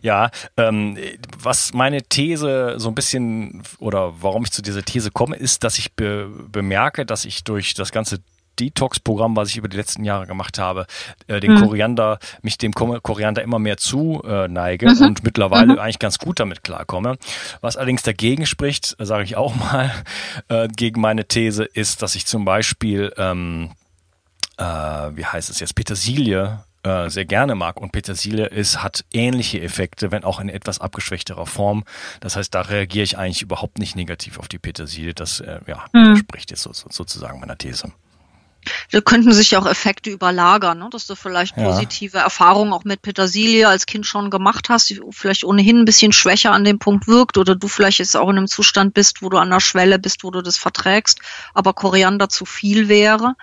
ja 0.00 0.30
ähm, 0.56 0.96
was 1.42 1.74
meine 1.74 2.02
These 2.02 2.74
so 2.76 2.88
ein 2.88 2.94
bisschen 2.94 3.15
bisschen 3.16 3.62
oder 3.78 4.22
warum 4.22 4.44
ich 4.44 4.52
zu 4.52 4.62
dieser 4.62 4.82
These 4.82 5.10
komme, 5.10 5.36
ist, 5.36 5.64
dass 5.64 5.78
ich 5.78 5.94
be 5.94 6.28
bemerke, 6.50 7.06
dass 7.06 7.24
ich 7.24 7.44
durch 7.44 7.74
das 7.74 7.92
ganze 7.92 8.20
Detox-Programm, 8.58 9.36
was 9.36 9.50
ich 9.50 9.58
über 9.58 9.68
die 9.68 9.76
letzten 9.76 10.02
Jahre 10.04 10.26
gemacht 10.26 10.58
habe, 10.58 10.86
äh, 11.26 11.40
den 11.40 11.52
mhm. 11.52 11.60
Koriander, 11.60 12.18
mich 12.40 12.56
dem 12.56 12.72
Koriander 12.72 13.42
immer 13.42 13.58
mehr 13.58 13.76
zu 13.76 14.22
äh, 14.24 14.48
neige 14.48 14.88
mhm. 14.88 15.02
und 15.02 15.24
mittlerweile 15.24 15.74
mhm. 15.74 15.78
eigentlich 15.78 15.98
ganz 15.98 16.18
gut 16.18 16.40
damit 16.40 16.64
klarkomme. 16.64 17.18
Was 17.60 17.76
allerdings 17.76 18.02
dagegen 18.02 18.46
spricht, 18.46 18.96
sage 18.98 19.24
ich 19.24 19.36
auch 19.36 19.54
mal, 19.72 19.92
äh, 20.48 20.68
gegen 20.68 21.00
meine 21.00 21.26
These, 21.26 21.64
ist, 21.64 22.00
dass 22.00 22.14
ich 22.14 22.24
zum 22.24 22.46
Beispiel, 22.46 23.12
ähm, 23.18 23.72
äh, 24.56 24.64
wie 24.64 25.26
heißt 25.26 25.50
es 25.50 25.60
jetzt, 25.60 25.74
Petersilie 25.74 26.60
äh, 26.86 27.10
sehr 27.10 27.24
gerne 27.24 27.56
mag. 27.56 27.80
Und 27.80 27.90
Petersilie 27.90 28.46
ist, 28.46 28.82
hat 28.82 29.04
ähnliche 29.12 29.60
Effekte, 29.60 30.12
wenn 30.12 30.22
auch 30.22 30.38
in 30.38 30.48
etwas 30.48 30.80
abgeschwächterer 30.80 31.46
Form. 31.46 31.84
Das 32.20 32.36
heißt, 32.36 32.54
da 32.54 32.60
reagiere 32.60 33.02
ich 33.02 33.18
eigentlich 33.18 33.42
überhaupt 33.42 33.78
nicht 33.78 33.96
negativ 33.96 34.38
auf 34.38 34.46
die 34.46 34.58
Petersilie. 34.58 35.12
Das 35.12 35.40
äh, 35.40 35.58
ja, 35.66 35.84
mhm. 35.92 36.16
spricht 36.16 36.52
jetzt 36.52 36.62
so, 36.62 36.72
so, 36.72 36.86
sozusagen 36.90 37.40
meiner 37.40 37.58
These. 37.58 37.92
Da 38.90 39.00
könnten 39.00 39.32
sich 39.32 39.52
ja 39.52 39.60
auch 39.60 39.66
Effekte 39.66 40.10
überlagern, 40.10 40.78
ne? 40.78 40.88
dass 40.90 41.06
du 41.06 41.14
vielleicht 41.14 41.56
ja. 41.56 41.64
positive 41.64 42.18
Erfahrungen 42.18 42.72
auch 42.72 42.84
mit 42.84 43.02
Petersilie 43.02 43.68
als 43.68 43.86
Kind 43.86 44.06
schon 44.06 44.30
gemacht 44.30 44.68
hast, 44.68 44.90
die 44.90 45.00
vielleicht 45.10 45.44
ohnehin 45.44 45.78
ein 45.78 45.84
bisschen 45.84 46.12
schwächer 46.12 46.52
an 46.52 46.64
dem 46.64 46.78
Punkt 46.78 47.06
wirkt 47.06 47.38
oder 47.38 47.54
du 47.54 47.68
vielleicht 47.68 47.98
jetzt 47.98 48.16
auch 48.16 48.28
in 48.28 48.38
einem 48.38 48.48
Zustand 48.48 48.94
bist, 48.94 49.22
wo 49.22 49.28
du 49.28 49.38
an 49.38 49.50
der 49.50 49.60
Schwelle 49.60 49.98
bist, 49.98 50.24
wo 50.24 50.30
du 50.30 50.42
das 50.42 50.56
verträgst, 50.56 51.20
aber 51.54 51.74
Koriander 51.74 52.28
zu 52.28 52.44
viel 52.44 52.88
wäre. 52.88 53.34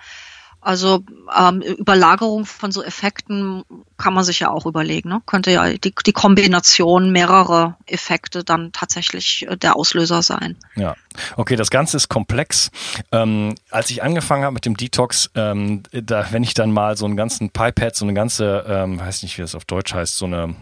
Also 0.64 1.04
ähm, 1.38 1.60
Überlagerung 1.60 2.46
von 2.46 2.72
so 2.72 2.82
Effekten 2.82 3.64
kann 3.98 4.14
man 4.14 4.24
sich 4.24 4.40
ja 4.40 4.50
auch 4.50 4.64
überlegen. 4.64 5.10
Ne? 5.10 5.20
Könnte 5.26 5.50
ja 5.50 5.68
die, 5.74 5.94
die 5.94 6.12
Kombination 6.12 7.12
mehrerer 7.12 7.76
Effekte 7.86 8.44
dann 8.44 8.72
tatsächlich 8.72 9.46
äh, 9.46 9.58
der 9.58 9.76
Auslöser 9.76 10.22
sein. 10.22 10.56
Ja, 10.74 10.96
okay, 11.36 11.56
das 11.56 11.68
Ganze 11.68 11.98
ist 11.98 12.08
komplex. 12.08 12.70
Ähm, 13.12 13.56
als 13.70 13.90
ich 13.90 14.02
angefangen 14.02 14.44
habe 14.44 14.54
mit 14.54 14.64
dem 14.64 14.74
Detox, 14.74 15.30
ähm, 15.34 15.82
da, 15.92 16.28
wenn 16.30 16.42
ich 16.42 16.54
dann 16.54 16.72
mal 16.72 16.96
so 16.96 17.04
einen 17.04 17.18
ganzen 17.18 17.50
Pipette, 17.50 17.98
so 17.98 18.06
eine 18.06 18.14
ganze, 18.14 18.64
ähm, 18.66 18.98
weiß 18.98 19.22
nicht, 19.22 19.36
wie 19.36 19.42
das 19.42 19.54
auf 19.54 19.66
Deutsch 19.66 19.92
heißt, 19.92 20.16
so 20.16 20.24
eine 20.24 20.54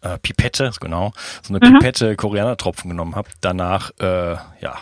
äh, 0.00 0.18
Pipette, 0.18 0.72
genau, 0.80 1.12
so 1.40 1.54
eine 1.54 1.64
mhm. 1.64 1.74
Pipette 1.74 2.16
Korianertropfen 2.16 2.90
genommen 2.90 3.14
habe, 3.14 3.28
danach, 3.40 3.92
äh, 4.00 4.32
ja, 4.60 4.76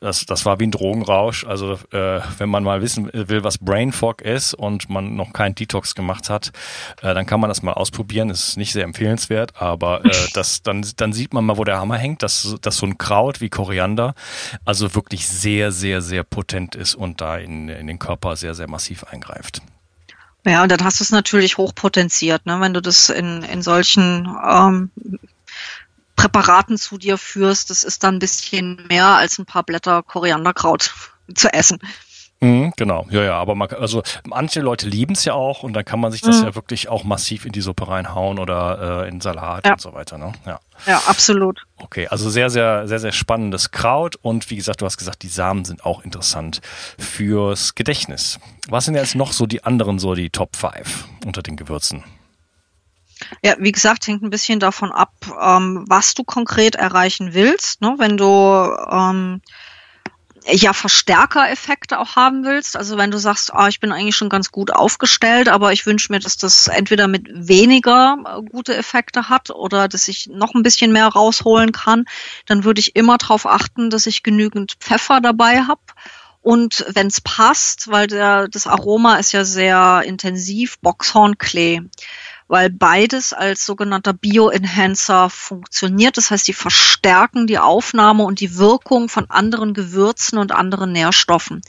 das, 0.00 0.26
das 0.26 0.44
war 0.44 0.60
wie 0.60 0.64
ein 0.64 0.70
Drogenrausch. 0.70 1.44
Also 1.44 1.78
äh, 1.92 2.20
wenn 2.38 2.48
man 2.48 2.64
mal 2.64 2.82
wissen 2.82 3.10
will, 3.12 3.44
was 3.44 3.58
Brain 3.58 3.92
Fog 3.92 4.22
ist 4.22 4.54
und 4.54 4.88
man 4.88 5.16
noch 5.16 5.32
keinen 5.32 5.54
Detox 5.54 5.94
gemacht 5.94 6.30
hat, 6.30 6.52
äh, 7.02 7.14
dann 7.14 7.26
kann 7.26 7.40
man 7.40 7.48
das 7.48 7.62
mal 7.62 7.72
ausprobieren. 7.72 8.30
Ist 8.30 8.56
nicht 8.56 8.72
sehr 8.72 8.84
empfehlenswert, 8.84 9.60
aber 9.60 10.04
äh, 10.04 10.10
das, 10.34 10.62
dann, 10.62 10.86
dann 10.96 11.12
sieht 11.12 11.34
man 11.34 11.44
mal, 11.44 11.56
wo 11.56 11.64
der 11.64 11.78
Hammer 11.78 11.96
hängt, 11.96 12.22
dass, 12.22 12.56
dass 12.60 12.76
so 12.76 12.86
ein 12.86 12.98
Kraut 12.98 13.40
wie 13.40 13.48
Koriander 13.48 14.14
also 14.64 14.94
wirklich 14.94 15.26
sehr, 15.28 15.72
sehr, 15.72 16.02
sehr 16.02 16.24
potent 16.24 16.74
ist 16.74 16.94
und 16.94 17.20
da 17.20 17.36
in, 17.36 17.68
in 17.68 17.86
den 17.86 17.98
Körper 17.98 18.36
sehr, 18.36 18.54
sehr 18.54 18.68
massiv 18.68 19.04
eingreift. 19.04 19.62
Ja, 20.44 20.62
und 20.62 20.70
dann 20.70 20.84
hast 20.84 21.00
du 21.00 21.04
es 21.04 21.10
natürlich 21.10 21.58
hochpotenziert, 21.58 22.46
ne? 22.46 22.60
wenn 22.60 22.72
du 22.72 22.80
das 22.80 23.10
in, 23.10 23.42
in 23.42 23.60
solchen 23.60 24.28
ähm, 24.48 24.90
Präparaten 26.18 26.76
zu 26.76 26.98
dir 26.98 27.16
führst, 27.16 27.70
das 27.70 27.84
ist 27.84 28.02
dann 28.02 28.16
ein 28.16 28.18
bisschen 28.18 28.84
mehr 28.88 29.06
als 29.06 29.38
ein 29.38 29.46
paar 29.46 29.62
Blätter 29.62 30.02
Korianderkraut 30.02 30.92
zu 31.32 31.52
essen. 31.52 31.78
Mhm, 32.40 32.72
genau, 32.76 33.06
ja, 33.10 33.22
ja, 33.22 33.34
aber 33.34 33.54
man, 33.54 33.68
also 33.70 34.02
manche 34.24 34.60
Leute 34.60 34.88
lieben 34.88 35.14
es 35.14 35.24
ja 35.24 35.34
auch 35.34 35.62
und 35.62 35.74
dann 35.74 35.84
kann 35.84 36.00
man 36.00 36.10
sich 36.10 36.20
das 36.20 36.38
mhm. 36.38 36.46
ja 36.46 36.54
wirklich 36.56 36.88
auch 36.88 37.04
massiv 37.04 37.44
in 37.44 37.52
die 37.52 37.60
Suppe 37.60 37.88
reinhauen 37.88 38.40
oder 38.40 39.04
äh, 39.04 39.08
in 39.08 39.20
Salat 39.20 39.64
ja. 39.64 39.72
und 39.72 39.80
so 39.80 39.92
weiter, 39.92 40.18
ne? 40.18 40.32
Ja. 40.44 40.60
ja, 40.86 41.02
absolut. 41.06 41.62
Okay, 41.76 42.08
also 42.08 42.30
sehr, 42.30 42.50
sehr, 42.50 42.88
sehr, 42.88 42.98
sehr 42.98 43.12
spannendes 43.12 43.70
Kraut 43.70 44.16
und 44.16 44.50
wie 44.50 44.56
gesagt, 44.56 44.82
du 44.82 44.86
hast 44.86 44.98
gesagt, 44.98 45.22
die 45.22 45.28
Samen 45.28 45.64
sind 45.64 45.84
auch 45.84 46.04
interessant 46.04 46.60
fürs 46.98 47.76
Gedächtnis. 47.76 48.40
Was 48.68 48.84
sind 48.84 48.94
jetzt 48.94 49.14
noch 49.14 49.32
so 49.32 49.46
die 49.46 49.64
anderen, 49.64 50.00
so 50.00 50.14
die 50.14 50.30
Top 50.30 50.56
5 50.56 51.06
unter 51.24 51.42
den 51.42 51.56
Gewürzen? 51.56 52.04
Ja, 53.42 53.56
wie 53.58 53.72
gesagt, 53.72 54.06
hängt 54.06 54.22
ein 54.22 54.30
bisschen 54.30 54.60
davon 54.60 54.92
ab, 54.92 55.12
ähm, 55.40 55.84
was 55.88 56.14
du 56.14 56.24
konkret 56.24 56.76
erreichen 56.76 57.34
willst. 57.34 57.80
Ne? 57.80 57.94
Wenn 57.98 58.16
du 58.16 58.76
ähm, 58.90 59.40
ja 60.46 60.72
Verstärkereffekte 60.72 61.98
auch 61.98 62.16
haben 62.16 62.44
willst, 62.44 62.76
also 62.76 62.96
wenn 62.96 63.10
du 63.10 63.18
sagst, 63.18 63.52
ah, 63.52 63.68
ich 63.68 63.80
bin 63.80 63.92
eigentlich 63.92 64.16
schon 64.16 64.28
ganz 64.28 64.50
gut 64.50 64.72
aufgestellt, 64.72 65.48
aber 65.48 65.72
ich 65.72 65.86
wünsche 65.86 66.12
mir, 66.12 66.20
dass 66.20 66.36
das 66.36 66.68
entweder 66.68 67.08
mit 67.08 67.28
weniger 67.32 68.16
äh, 68.24 68.42
gute 68.42 68.76
Effekte 68.76 69.28
hat 69.28 69.50
oder 69.50 69.88
dass 69.88 70.08
ich 70.08 70.28
noch 70.32 70.54
ein 70.54 70.62
bisschen 70.62 70.92
mehr 70.92 71.08
rausholen 71.08 71.72
kann, 71.72 72.04
dann 72.46 72.64
würde 72.64 72.80
ich 72.80 72.96
immer 72.96 73.18
darauf 73.18 73.46
achten, 73.46 73.90
dass 73.90 74.06
ich 74.06 74.22
genügend 74.22 74.76
Pfeffer 74.80 75.20
dabei 75.20 75.62
habe. 75.62 75.80
Und 76.40 76.86
wenn 76.94 77.08
es 77.08 77.20
passt, 77.20 77.88
weil 77.88 78.06
der, 78.06 78.48
das 78.48 78.66
Aroma 78.66 79.16
ist 79.16 79.32
ja 79.32 79.44
sehr 79.44 80.02
intensiv, 80.06 80.78
Boxhornklee 80.78 81.82
weil 82.48 82.70
beides 82.70 83.32
als 83.32 83.64
sogenannter 83.64 84.14
Bioenhancer 84.14 85.30
funktioniert. 85.30 86.16
Das 86.16 86.30
heißt, 86.30 86.48
die 86.48 86.54
verstärken 86.54 87.46
die 87.46 87.58
Aufnahme 87.58 88.24
und 88.24 88.40
die 88.40 88.56
Wirkung 88.56 89.08
von 89.08 89.30
anderen 89.30 89.74
Gewürzen 89.74 90.38
und 90.38 90.52
anderen 90.52 90.92
Nährstoffen. 90.92 91.60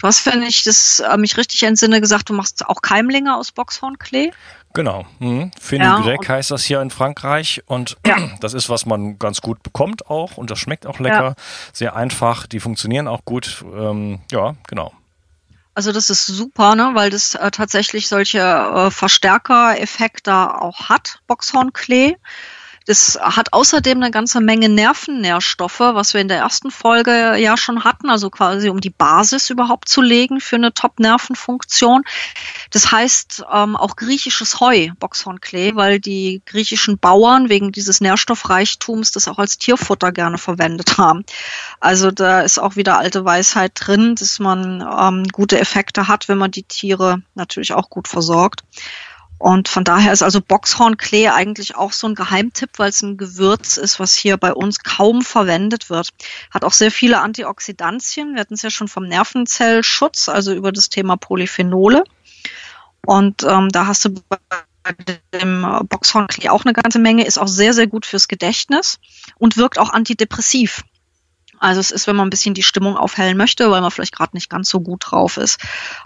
Du 0.00 0.06
hast, 0.06 0.26
wenn 0.26 0.42
ich 0.42 0.64
das 0.64 1.00
äh, 1.00 1.16
mich 1.16 1.36
richtig 1.36 1.62
entsinne, 1.62 2.00
gesagt, 2.00 2.30
du 2.30 2.34
machst 2.34 2.66
auch 2.66 2.82
Keimlinge 2.82 3.36
aus 3.36 3.52
Boxhornklee. 3.52 4.32
Genau. 4.74 5.04
Mhm. 5.18 5.50
Fenugrec 5.60 6.24
ja, 6.24 6.36
heißt 6.36 6.50
das 6.50 6.64
hier 6.64 6.80
in 6.80 6.90
Frankreich 6.90 7.62
und 7.66 7.98
ja. 8.06 8.16
das 8.40 8.54
ist, 8.54 8.70
was 8.70 8.86
man 8.86 9.18
ganz 9.18 9.42
gut 9.42 9.62
bekommt 9.62 10.08
auch 10.08 10.38
und 10.38 10.50
das 10.50 10.58
schmeckt 10.58 10.86
auch 10.86 10.98
lecker. 10.98 11.22
Ja. 11.22 11.34
Sehr 11.72 11.96
einfach, 11.96 12.46
die 12.46 12.60
funktionieren 12.60 13.06
auch 13.06 13.24
gut. 13.24 13.64
Ähm, 13.74 14.20
ja, 14.30 14.54
genau. 14.66 14.92
Also 15.74 15.92
das 15.92 16.10
ist 16.10 16.26
super, 16.26 16.74
ne, 16.74 16.90
weil 16.94 17.10
das 17.10 17.34
äh, 17.34 17.50
tatsächlich 17.50 18.08
solche 18.08 18.40
äh, 18.40 18.90
Verstärkereffekte 18.90 20.60
auch 20.60 20.88
hat, 20.88 21.20
Boxhornklee. 21.26 22.16
Das 22.86 23.18
hat 23.20 23.52
außerdem 23.52 23.98
eine 23.98 24.10
ganze 24.10 24.40
Menge 24.40 24.68
Nervennährstoffe, 24.68 25.80
was 25.80 26.14
wir 26.14 26.20
in 26.20 26.28
der 26.28 26.38
ersten 26.38 26.70
Folge 26.70 27.36
ja 27.36 27.56
schon 27.56 27.84
hatten, 27.84 28.10
also 28.10 28.30
quasi 28.30 28.68
um 28.68 28.80
die 28.80 28.90
Basis 28.90 29.50
überhaupt 29.50 29.88
zu 29.88 30.02
legen 30.02 30.40
für 30.40 30.56
eine 30.56 30.72
Top-Nervenfunktion. 30.72 32.02
Das 32.70 32.90
heißt 32.90 33.44
ähm, 33.52 33.76
auch 33.76 33.96
griechisches 33.96 34.60
Heu, 34.60 34.88
Boxhornklee, 34.98 35.74
weil 35.74 36.00
die 36.00 36.42
griechischen 36.46 36.98
Bauern 36.98 37.48
wegen 37.48 37.72
dieses 37.72 38.00
Nährstoffreichtums 38.00 39.12
das 39.12 39.28
auch 39.28 39.38
als 39.38 39.58
Tierfutter 39.58 40.12
gerne 40.12 40.38
verwendet 40.38 40.98
haben. 40.98 41.24
Also 41.80 42.10
da 42.10 42.40
ist 42.40 42.58
auch 42.58 42.76
wieder 42.76 42.98
alte 42.98 43.24
Weisheit 43.24 43.72
drin, 43.74 44.14
dass 44.16 44.38
man 44.38 44.80
ähm, 44.80 45.24
gute 45.32 45.58
Effekte 45.60 46.08
hat, 46.08 46.28
wenn 46.28 46.38
man 46.38 46.50
die 46.50 46.64
Tiere 46.64 47.22
natürlich 47.34 47.72
auch 47.72 47.90
gut 47.90 48.08
versorgt. 48.08 48.64
Und 49.42 49.68
von 49.68 49.82
daher 49.82 50.12
ist 50.12 50.22
also 50.22 50.40
Boxhornklee 50.40 51.26
eigentlich 51.26 51.74
auch 51.74 51.90
so 51.90 52.06
ein 52.06 52.14
Geheimtipp, 52.14 52.70
weil 52.76 52.90
es 52.90 53.02
ein 53.02 53.16
Gewürz 53.16 53.76
ist, 53.76 53.98
was 53.98 54.14
hier 54.14 54.36
bei 54.36 54.54
uns 54.54 54.84
kaum 54.84 55.22
verwendet 55.22 55.90
wird. 55.90 56.10
Hat 56.52 56.62
auch 56.62 56.72
sehr 56.72 56.92
viele 56.92 57.20
Antioxidantien. 57.20 58.34
Wir 58.34 58.40
hatten 58.42 58.54
es 58.54 58.62
ja 58.62 58.70
schon 58.70 58.86
vom 58.86 59.04
Nervenzellschutz, 59.08 60.28
also 60.28 60.54
über 60.54 60.70
das 60.70 60.90
Thema 60.90 61.16
Polyphenole. 61.16 62.04
Und 63.04 63.42
ähm, 63.42 63.68
da 63.70 63.88
hast 63.88 64.04
du 64.04 64.10
bei 64.28 64.38
dem 65.34 65.66
Boxhornklee 65.88 66.48
auch 66.48 66.64
eine 66.64 66.72
ganze 66.72 67.00
Menge, 67.00 67.26
ist 67.26 67.38
auch 67.38 67.48
sehr, 67.48 67.74
sehr 67.74 67.88
gut 67.88 68.06
fürs 68.06 68.28
Gedächtnis 68.28 69.00
und 69.38 69.56
wirkt 69.56 69.80
auch 69.80 69.90
antidepressiv. 69.90 70.84
Also 71.62 71.80
es 71.80 71.92
ist, 71.92 72.08
wenn 72.08 72.16
man 72.16 72.26
ein 72.26 72.30
bisschen 72.30 72.54
die 72.54 72.64
Stimmung 72.64 72.96
aufhellen 72.96 73.36
möchte, 73.36 73.70
weil 73.70 73.80
man 73.80 73.92
vielleicht 73.92 74.16
gerade 74.16 74.34
nicht 74.34 74.50
ganz 74.50 74.68
so 74.68 74.80
gut 74.80 75.04
drauf 75.06 75.36
ist, 75.36 75.60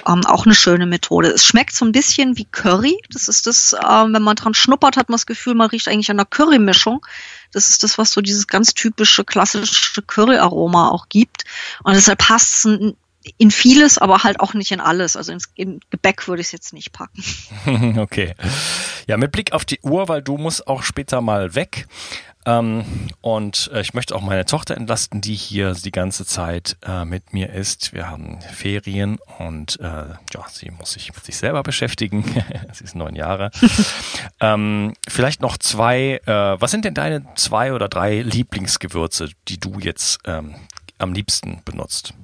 ähm, 0.06 0.24
auch 0.26 0.44
eine 0.44 0.54
schöne 0.54 0.84
Methode. 0.84 1.28
Es 1.28 1.46
schmeckt 1.46 1.74
so 1.74 1.86
ein 1.86 1.92
bisschen 1.92 2.36
wie 2.36 2.44
Curry. 2.44 3.00
Das 3.10 3.26
ist 3.26 3.46
das, 3.46 3.74
ähm, 3.74 4.12
wenn 4.12 4.22
man 4.22 4.36
dran 4.36 4.52
schnuppert, 4.52 4.98
hat 4.98 5.08
man 5.08 5.14
das 5.14 5.24
Gefühl, 5.24 5.54
man 5.54 5.70
riecht 5.70 5.88
eigentlich 5.88 6.10
an 6.10 6.18
der 6.18 6.26
Currymischung. 6.26 7.04
Das 7.52 7.70
ist 7.70 7.82
das, 7.82 7.96
was 7.96 8.12
so 8.12 8.20
dieses 8.20 8.46
ganz 8.48 8.74
typische 8.74 9.24
klassische 9.24 10.02
Curry-Aroma 10.02 10.90
auch 10.90 11.08
gibt. 11.08 11.44
Und 11.82 11.94
deshalb 11.94 12.18
passt 12.18 12.66
es 12.66 12.94
in 13.38 13.50
vieles, 13.50 13.96
aber 13.96 14.24
halt 14.24 14.40
auch 14.40 14.52
nicht 14.52 14.72
in 14.72 14.80
alles. 14.80 15.16
Also 15.16 15.32
ins 15.32 15.46
in 15.54 15.80
Gebäck 15.90 16.28
würde 16.28 16.42
ich 16.42 16.48
es 16.48 16.52
jetzt 16.52 16.74
nicht 16.74 16.92
packen. 16.92 17.24
okay. 17.98 18.34
Ja, 19.06 19.16
mit 19.16 19.32
Blick 19.32 19.52
auf 19.52 19.64
die 19.64 19.80
Uhr, 19.80 20.08
weil 20.08 20.20
du 20.20 20.36
musst 20.36 20.68
auch 20.68 20.82
später 20.82 21.22
mal 21.22 21.54
weg. 21.54 21.88
Ähm, 22.46 22.84
und 23.20 23.70
äh, 23.74 23.80
ich 23.80 23.92
möchte 23.92 24.14
auch 24.14 24.22
meine 24.22 24.46
Tochter 24.46 24.76
entlasten, 24.76 25.20
die 25.20 25.34
hier 25.34 25.74
die 25.74 25.90
ganze 25.90 26.24
Zeit 26.24 26.76
äh, 26.86 27.04
mit 27.04 27.32
mir 27.32 27.52
ist. 27.52 27.92
Wir 27.92 28.08
haben 28.08 28.40
Ferien 28.40 29.18
und 29.38 29.80
äh, 29.80 29.82
ja, 29.82 30.46
sie 30.50 30.70
muss 30.70 30.92
sich 30.92 31.12
mit 31.12 31.24
sich 31.24 31.36
selber 31.36 31.64
beschäftigen. 31.64 32.24
sie 32.72 32.84
ist 32.84 32.94
neun 32.94 33.16
Jahre. 33.16 33.50
ähm, 34.40 34.94
vielleicht 35.08 35.40
noch 35.40 35.58
zwei. 35.58 36.20
Äh, 36.24 36.60
was 36.60 36.70
sind 36.70 36.84
denn 36.84 36.94
deine 36.94 37.26
zwei 37.34 37.72
oder 37.72 37.88
drei 37.88 38.22
Lieblingsgewürze, 38.22 39.30
die 39.48 39.58
du 39.58 39.80
jetzt 39.80 40.20
ähm, 40.24 40.54
am 40.98 41.12
liebsten 41.12 41.62
benutzt? 41.64 42.14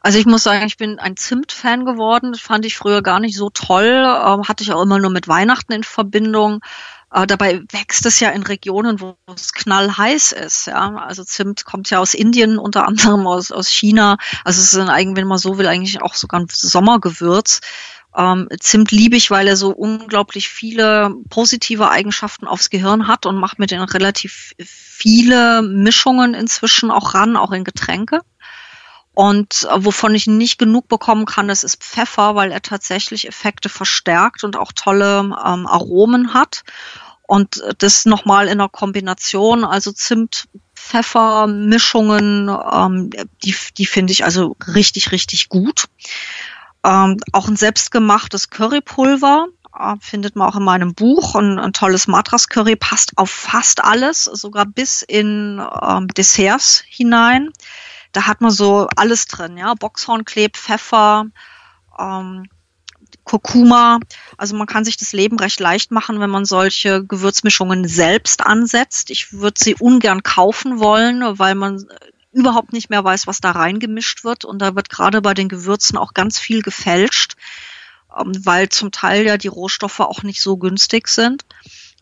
Also 0.00 0.18
ich 0.18 0.26
muss 0.26 0.44
sagen, 0.44 0.66
ich 0.66 0.76
bin 0.76 0.98
ein 0.98 1.16
Zimt-Fan 1.16 1.86
geworden. 1.86 2.32
Das 2.32 2.40
fand 2.42 2.66
ich 2.66 2.76
früher 2.76 3.02
gar 3.02 3.20
nicht 3.20 3.36
so 3.36 3.48
toll. 3.48 4.04
Ähm, 4.04 4.46
hatte 4.46 4.62
ich 4.62 4.70
auch 4.70 4.82
immer 4.82 4.98
nur 4.98 5.10
mit 5.10 5.26
Weihnachten 5.26 5.72
in 5.72 5.82
Verbindung. 5.82 6.60
Äh, 7.14 7.28
dabei 7.28 7.62
wächst 7.70 8.04
es 8.06 8.18
ja 8.18 8.30
in 8.30 8.42
Regionen, 8.42 9.00
wo 9.00 9.16
es 9.32 9.52
knallheiß 9.52 10.32
ist. 10.32 10.66
Ja? 10.66 10.96
Also 10.96 11.22
Zimt 11.24 11.64
kommt 11.64 11.88
ja 11.90 12.00
aus 12.00 12.12
Indien, 12.12 12.58
unter 12.58 12.86
anderem 12.88 13.26
aus, 13.26 13.52
aus 13.52 13.68
China. 13.68 14.16
Also 14.44 14.60
es 14.60 14.72
ist 14.72 14.78
ein, 14.78 14.88
eigentlich, 14.88 15.16
wenn 15.16 15.28
man 15.28 15.38
so 15.38 15.56
will, 15.56 15.68
eigentlich 15.68 16.02
auch 16.02 16.14
sogar 16.14 16.40
ein 16.40 16.48
Sommergewürz. 16.50 17.60
Ähm, 18.16 18.48
Zimt 18.58 18.90
liebe 18.90 19.16
ich, 19.16 19.30
weil 19.30 19.46
er 19.46 19.56
so 19.56 19.70
unglaublich 19.70 20.48
viele 20.48 21.14
positive 21.30 21.88
Eigenschaften 21.88 22.48
aufs 22.48 22.70
Gehirn 22.70 23.06
hat 23.06 23.26
und 23.26 23.36
macht 23.36 23.60
mit 23.60 23.70
den 23.70 23.82
relativ 23.82 24.52
viele 24.58 25.62
Mischungen 25.62 26.34
inzwischen 26.34 26.90
auch 26.90 27.14
ran, 27.14 27.36
auch 27.36 27.52
in 27.52 27.62
Getränke. 27.62 28.22
Und 29.14 29.68
äh, 29.70 29.84
wovon 29.84 30.16
ich 30.16 30.26
nicht 30.26 30.58
genug 30.58 30.88
bekommen 30.88 31.24
kann, 31.24 31.46
das 31.46 31.62
ist 31.62 31.82
Pfeffer, 31.82 32.34
weil 32.34 32.50
er 32.50 32.62
tatsächlich 32.62 33.28
Effekte 33.28 33.68
verstärkt 33.68 34.42
und 34.42 34.56
auch 34.56 34.72
tolle 34.72 35.20
ähm, 35.20 35.66
Aromen 35.68 36.34
hat. 36.34 36.64
Und 37.26 37.62
das 37.78 38.04
nochmal 38.04 38.46
in 38.46 38.60
einer 38.60 38.68
Kombination, 38.68 39.64
also 39.64 39.92
Zimt, 39.92 40.48
Pfeffer, 40.74 41.46
Mischungen, 41.46 42.48
ähm, 42.48 43.10
die, 43.42 43.54
die 43.78 43.86
finde 43.86 44.12
ich 44.12 44.24
also 44.24 44.56
richtig, 44.66 45.12
richtig 45.12 45.48
gut. 45.48 45.86
Ähm, 46.84 47.16
auch 47.32 47.48
ein 47.48 47.56
selbstgemachtes 47.56 48.50
Currypulver 48.50 49.46
äh, 49.78 49.94
findet 50.00 50.36
man 50.36 50.48
auch 50.48 50.56
in 50.56 50.64
meinem 50.64 50.94
Buch. 50.94 51.34
Und 51.34 51.58
ein 51.58 51.72
tolles 51.72 52.06
Matras-Curry 52.06 52.76
passt 52.76 53.16
auf 53.16 53.30
fast 53.30 53.82
alles, 53.82 54.24
sogar 54.24 54.66
bis 54.66 55.00
in 55.00 55.62
ähm, 55.82 56.08
Desserts 56.08 56.84
hinein 56.86 57.50
da 58.14 58.26
hat 58.28 58.40
man 58.40 58.52
so 58.52 58.86
alles 58.96 59.26
drin, 59.26 59.56
ja, 59.56 59.74
Boxhornkleeb, 59.74 60.56
Pfeffer, 60.56 61.26
ähm, 61.98 62.48
Kurkuma. 63.24 63.98
Also 64.36 64.54
man 64.56 64.66
kann 64.66 64.84
sich 64.84 64.96
das 64.96 65.12
Leben 65.12 65.38
recht 65.38 65.60
leicht 65.60 65.90
machen, 65.90 66.20
wenn 66.20 66.30
man 66.30 66.44
solche 66.44 67.04
Gewürzmischungen 67.04 67.88
selbst 67.88 68.44
ansetzt. 68.44 69.10
Ich 69.10 69.32
würde 69.32 69.58
sie 69.58 69.74
ungern 69.74 70.22
kaufen 70.22 70.78
wollen, 70.78 71.38
weil 71.38 71.54
man 71.54 71.86
überhaupt 72.32 72.72
nicht 72.72 72.90
mehr 72.90 73.02
weiß, 73.02 73.26
was 73.26 73.40
da 73.40 73.52
reingemischt 73.52 74.24
wird. 74.24 74.44
Und 74.44 74.58
da 74.60 74.74
wird 74.74 74.90
gerade 74.90 75.22
bei 75.22 75.34
den 75.34 75.48
Gewürzen 75.48 75.96
auch 75.96 76.14
ganz 76.14 76.38
viel 76.38 76.62
gefälscht, 76.62 77.36
ähm, 78.18 78.32
weil 78.44 78.68
zum 78.68 78.90
Teil 78.90 79.24
ja 79.24 79.36
die 79.38 79.48
Rohstoffe 79.48 80.00
auch 80.00 80.22
nicht 80.22 80.42
so 80.42 80.56
günstig 80.56 81.08
sind. 81.08 81.44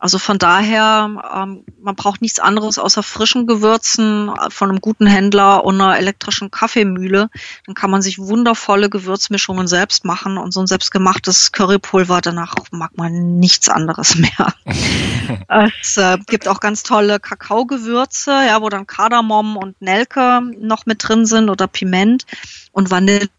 Also 0.03 0.19
von 0.19 0.37
daher, 0.37 1.09
ähm, 1.33 1.63
man 1.81 1.95
braucht 1.95 2.21
nichts 2.21 2.41
anderes 2.41 2.77
außer 2.77 3.03
frischen 3.03 3.47
Gewürzen 3.47 4.29
von 4.49 4.69
einem 4.69 4.81
guten 4.81 5.07
Händler 5.07 5.63
und 5.63 5.79
einer 5.79 5.97
elektrischen 5.97 6.51
Kaffeemühle. 6.51 7.29
Dann 7.65 7.73
kann 7.73 7.89
man 7.89 8.01
sich 8.01 8.19
wundervolle 8.19 8.89
Gewürzmischungen 8.89 9.65
selbst 9.65 10.03
machen 10.03 10.37
und 10.37 10.51
so 10.51 10.59
ein 10.59 10.67
selbstgemachtes 10.67 11.53
Currypulver, 11.53 12.19
danach 12.19 12.53
mag 12.71 12.97
man 12.97 13.39
nichts 13.39 13.69
anderes 13.69 14.15
mehr. 14.15 14.53
es 15.79 15.95
äh, 15.95 16.17
gibt 16.27 16.49
auch 16.49 16.59
ganz 16.59 16.83
tolle 16.83 17.21
Kakaogewürze, 17.21 18.31
ja, 18.31 18.61
wo 18.61 18.67
dann 18.67 18.85
Kardamom 18.85 19.55
und 19.55 19.81
Nelke 19.81 20.41
noch 20.59 20.85
mit 20.85 21.07
drin 21.07 21.25
sind 21.25 21.49
oder 21.49 21.67
Piment 21.67 22.25
und 22.73 22.91
Vanille. 22.91 23.29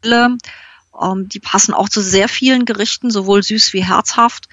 Ähm, 0.98 1.28
die 1.28 1.40
passen 1.40 1.74
auch 1.74 1.90
zu 1.90 2.00
sehr 2.00 2.30
vielen 2.30 2.64
Gerichten, 2.64 3.10
sowohl 3.10 3.42
süß 3.42 3.74
wie 3.74 3.84
herzhaft. 3.84 4.48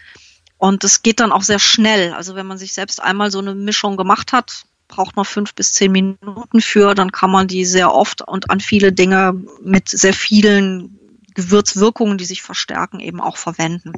Und 0.61 0.83
es 0.83 1.01
geht 1.01 1.19
dann 1.19 1.31
auch 1.31 1.41
sehr 1.41 1.57
schnell. 1.57 2.13
Also 2.13 2.35
wenn 2.35 2.45
man 2.45 2.59
sich 2.59 2.73
selbst 2.73 3.01
einmal 3.01 3.31
so 3.31 3.39
eine 3.39 3.55
Mischung 3.55 3.97
gemacht 3.97 4.31
hat, 4.31 4.65
braucht 4.87 5.15
man 5.15 5.25
fünf 5.25 5.55
bis 5.55 5.73
zehn 5.73 5.91
Minuten 5.91 6.61
für, 6.61 6.93
dann 6.93 7.11
kann 7.11 7.31
man 7.31 7.47
die 7.47 7.65
sehr 7.65 7.91
oft 7.91 8.21
und 8.21 8.51
an 8.51 8.59
viele 8.59 8.93
Dinge 8.93 9.33
mit 9.63 9.89
sehr 9.89 10.13
vielen 10.13 10.99
Gewürzwirkungen, 11.33 12.17
die 12.17 12.25
sich 12.25 12.41
verstärken, 12.41 12.99
eben 12.99 13.21
auch 13.21 13.37
verwenden. 13.37 13.93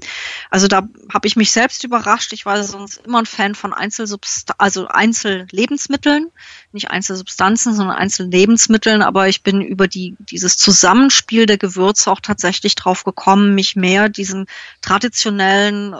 Also 0.49 0.67
da 0.67 0.87
habe 1.11 1.27
ich 1.27 1.35
mich 1.35 1.51
selbst 1.51 1.83
überrascht. 1.83 2.33
Ich 2.33 2.45
war 2.45 2.63
sonst 2.63 2.97
immer 3.05 3.19
ein 3.19 3.25
Fan 3.25 3.55
von 3.55 3.73
Einzelsubst 3.73 4.51
also 4.59 4.87
Einzellebensmitteln, 4.87 6.31
nicht 6.71 6.91
Einzelsubstanzen, 6.91 7.75
sondern 7.75 7.95
Einzellebensmitteln. 7.97 9.01
Aber 9.01 9.27
ich 9.27 9.43
bin 9.43 9.61
über 9.61 9.87
die, 9.87 10.15
dieses 10.19 10.57
Zusammenspiel 10.57 11.45
der 11.45 11.57
Gewürze 11.57 12.11
auch 12.11 12.19
tatsächlich 12.19 12.75
drauf 12.75 13.03
gekommen, 13.03 13.55
mich 13.55 13.75
mehr 13.75 14.09
diesen 14.09 14.45
traditionellen 14.81 15.95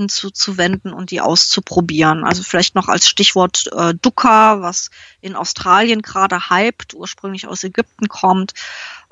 Gewürzmischungsrezepten 0.00 0.08
zuzuwenden 0.08 0.92
und 0.92 1.10
die 1.10 1.20
auszuprobieren. 1.20 2.24
Also 2.24 2.42
vielleicht 2.42 2.74
noch 2.74 2.88
als 2.88 3.08
Stichwort 3.08 3.68
äh, 3.72 3.94
Dukkha, 3.94 4.60
was 4.62 4.90
in 5.20 5.36
Australien 5.36 6.02
gerade 6.02 6.50
hypt, 6.50 6.94
ursprünglich 6.94 7.46
aus 7.46 7.64
Ägypten 7.64 8.08
kommt 8.08 8.54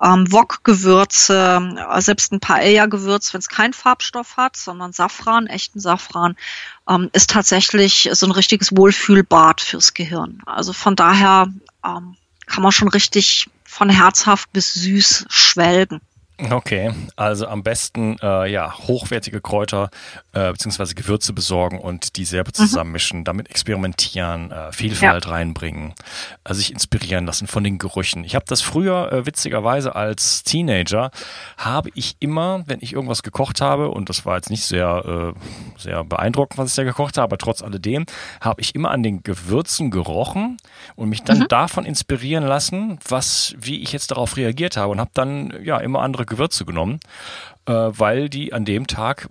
ähm, 0.02 0.30
Wok-Gewürze, 0.30 1.76
äh, 1.90 2.00
selbst 2.00 2.32
ein 2.32 2.40
Paella-Gewürz, 2.40 3.34
wenn 3.34 3.40
es 3.40 3.48
keinen 3.48 3.72
Farbstoff 3.72 4.36
hat, 4.36 4.56
sondern 4.56 4.92
Safran, 4.92 5.46
echten 5.46 5.80
Safran, 5.80 6.36
ähm, 6.88 7.10
ist 7.12 7.30
tatsächlich 7.30 8.08
so 8.12 8.26
ein 8.26 8.32
richtiges 8.32 8.76
Wohlfühlbad 8.76 9.60
fürs 9.60 9.94
Gehirn. 9.94 10.40
Also 10.46 10.72
von 10.72 10.96
daher 10.96 11.48
ähm, 11.84 12.16
kann 12.46 12.62
man 12.62 12.72
schon 12.72 12.88
richtig 12.88 13.50
von 13.64 13.90
herzhaft 13.90 14.52
bis 14.52 14.72
süß 14.72 15.26
schwelgen. 15.28 16.00
Okay, 16.40 16.92
also 17.16 17.48
am 17.48 17.64
besten 17.64 18.16
äh, 18.22 18.48
ja 18.48 18.72
hochwertige 18.72 19.40
Kräuter 19.40 19.90
äh, 20.32 20.52
bzw. 20.52 20.94
Gewürze 20.94 21.32
besorgen 21.32 21.80
und 21.80 22.16
die 22.16 22.24
selber 22.24 22.50
mhm. 22.50 22.54
zusammenmischen, 22.54 23.20
mhm. 23.20 23.24
damit 23.24 23.50
experimentieren, 23.50 24.52
äh, 24.52 24.70
Vielfalt 24.70 25.24
ja. 25.24 25.32
reinbringen, 25.32 25.94
äh, 26.44 26.54
sich 26.54 26.72
inspirieren 26.72 27.26
lassen 27.26 27.48
von 27.48 27.64
den 27.64 27.78
Gerüchen. 27.78 28.22
Ich 28.22 28.36
habe 28.36 28.44
das 28.46 28.60
früher 28.60 29.12
äh, 29.12 29.26
witzigerweise 29.26 29.96
als 29.96 30.44
Teenager 30.44 31.10
habe 31.56 31.90
ich 31.94 32.14
immer, 32.20 32.62
wenn 32.66 32.78
ich 32.82 32.92
irgendwas 32.92 33.24
gekocht 33.24 33.60
habe 33.60 33.90
und 33.90 34.08
das 34.08 34.24
war 34.24 34.36
jetzt 34.36 34.50
nicht 34.50 34.62
sehr 34.62 35.34
äh, 35.36 35.80
sehr 35.80 36.04
beeindruckend, 36.04 36.58
was 36.58 36.70
ich 36.70 36.76
da 36.76 36.84
gekocht 36.84 37.16
habe, 37.16 37.24
aber 37.24 37.38
trotz 37.38 37.62
alledem 37.62 38.06
habe 38.40 38.60
ich 38.60 38.76
immer 38.76 38.92
an 38.92 39.02
den 39.02 39.24
Gewürzen 39.24 39.90
gerochen 39.90 40.56
und 40.94 41.08
mich 41.08 41.24
dann 41.24 41.40
mhm. 41.40 41.48
davon 41.48 41.84
inspirieren 41.84 42.44
lassen, 42.44 43.00
was 43.08 43.56
wie 43.58 43.82
ich 43.82 43.90
jetzt 43.90 44.12
darauf 44.12 44.36
reagiert 44.36 44.76
habe 44.76 44.92
und 44.92 45.00
habe 45.00 45.10
dann 45.14 45.52
ja 45.64 45.78
immer 45.78 46.02
andere 46.02 46.27
Gewürze 46.28 46.64
genommen, 46.64 47.00
weil 47.72 48.28
die 48.28 48.52
an 48.52 48.64
dem 48.64 48.86
Tag 48.86 49.28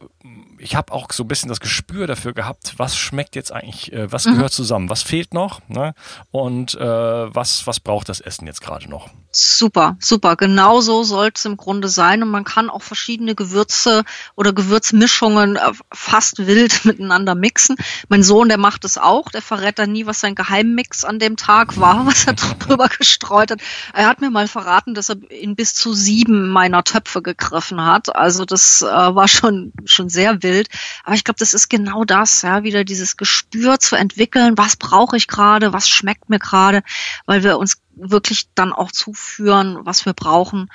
ich 0.59 0.75
habe 0.75 0.93
auch 0.93 1.11
so 1.11 1.23
ein 1.23 1.27
bisschen 1.27 1.49
das 1.49 1.59
Gespür 1.59 2.07
dafür 2.07 2.33
gehabt, 2.33 2.73
was 2.77 2.97
schmeckt 2.97 3.35
jetzt 3.35 3.51
eigentlich, 3.51 3.93
äh, 3.93 4.11
was 4.11 4.25
mhm. 4.25 4.35
gehört 4.35 4.53
zusammen, 4.53 4.89
was 4.89 5.03
fehlt 5.03 5.33
noch 5.33 5.61
ne? 5.67 5.93
und 6.31 6.75
äh, 6.75 6.79
was, 6.79 7.67
was 7.67 7.79
braucht 7.79 8.09
das 8.09 8.19
Essen 8.19 8.47
jetzt 8.47 8.61
gerade 8.61 8.89
noch. 8.89 9.09
Super, 9.31 9.97
super. 9.99 10.35
Genau 10.35 10.81
so 10.81 11.03
soll 11.03 11.29
es 11.35 11.45
im 11.45 11.57
Grunde 11.57 11.89
sein. 11.89 12.23
Und 12.23 12.29
man 12.29 12.43
kann 12.43 12.71
auch 12.71 12.81
verschiedene 12.81 13.35
Gewürze 13.35 14.03
oder 14.35 14.51
Gewürzmischungen 14.51 15.57
äh, 15.57 15.73
fast 15.93 16.47
wild 16.47 16.85
miteinander 16.85 17.35
mixen. 17.35 17.75
Mein 18.09 18.23
Sohn, 18.23 18.47
der 18.47 18.57
macht 18.57 18.83
es 18.83 18.97
auch. 18.97 19.29
Der 19.29 19.43
verrät 19.43 19.77
dann 19.77 19.91
nie, 19.91 20.07
was 20.07 20.21
sein 20.21 20.33
Geheimmix 20.33 21.03
an 21.03 21.19
dem 21.19 21.37
Tag 21.37 21.79
war, 21.79 22.07
was 22.07 22.25
er 22.25 22.33
drüber 22.59 22.87
gestreut 22.87 23.51
hat. 23.51 23.59
Er 23.93 24.07
hat 24.07 24.21
mir 24.21 24.31
mal 24.31 24.47
verraten, 24.47 24.95
dass 24.95 25.09
er 25.09 25.17
in 25.29 25.55
bis 25.55 25.75
zu 25.75 25.93
sieben 25.93 26.49
meiner 26.49 26.83
Töpfe 26.83 27.21
gegriffen 27.21 27.83
hat. 27.83 28.15
Also 28.15 28.26
das 28.45 28.81
äh, 28.81 28.85
war 28.85 29.27
schon, 29.27 29.73
schon 29.85 30.09
sehr 30.09 30.43
wild. 30.43 30.69
Aber 31.03 31.15
ich 31.15 31.23
glaube, 31.23 31.39
das 31.39 31.53
ist 31.53 31.69
genau 31.69 32.03
das, 32.03 32.41
ja, 32.41 32.63
wieder 32.63 32.83
dieses 32.83 33.17
Gespür 33.17 33.79
zu 33.79 33.95
entwickeln. 33.95 34.57
Was 34.57 34.75
brauche 34.75 35.17
ich 35.17 35.27
gerade? 35.27 35.73
Was 35.73 35.87
schmeckt 35.87 36.29
mir 36.29 36.39
gerade? 36.39 36.83
Weil 37.25 37.43
wir 37.43 37.57
uns 37.57 37.81
wirklich 37.95 38.49
dann 38.53 38.73
auch 38.73 38.91
zuführen, 38.91 39.79
was 39.81 40.05
wir 40.05 40.13
brauchen, 40.13 40.69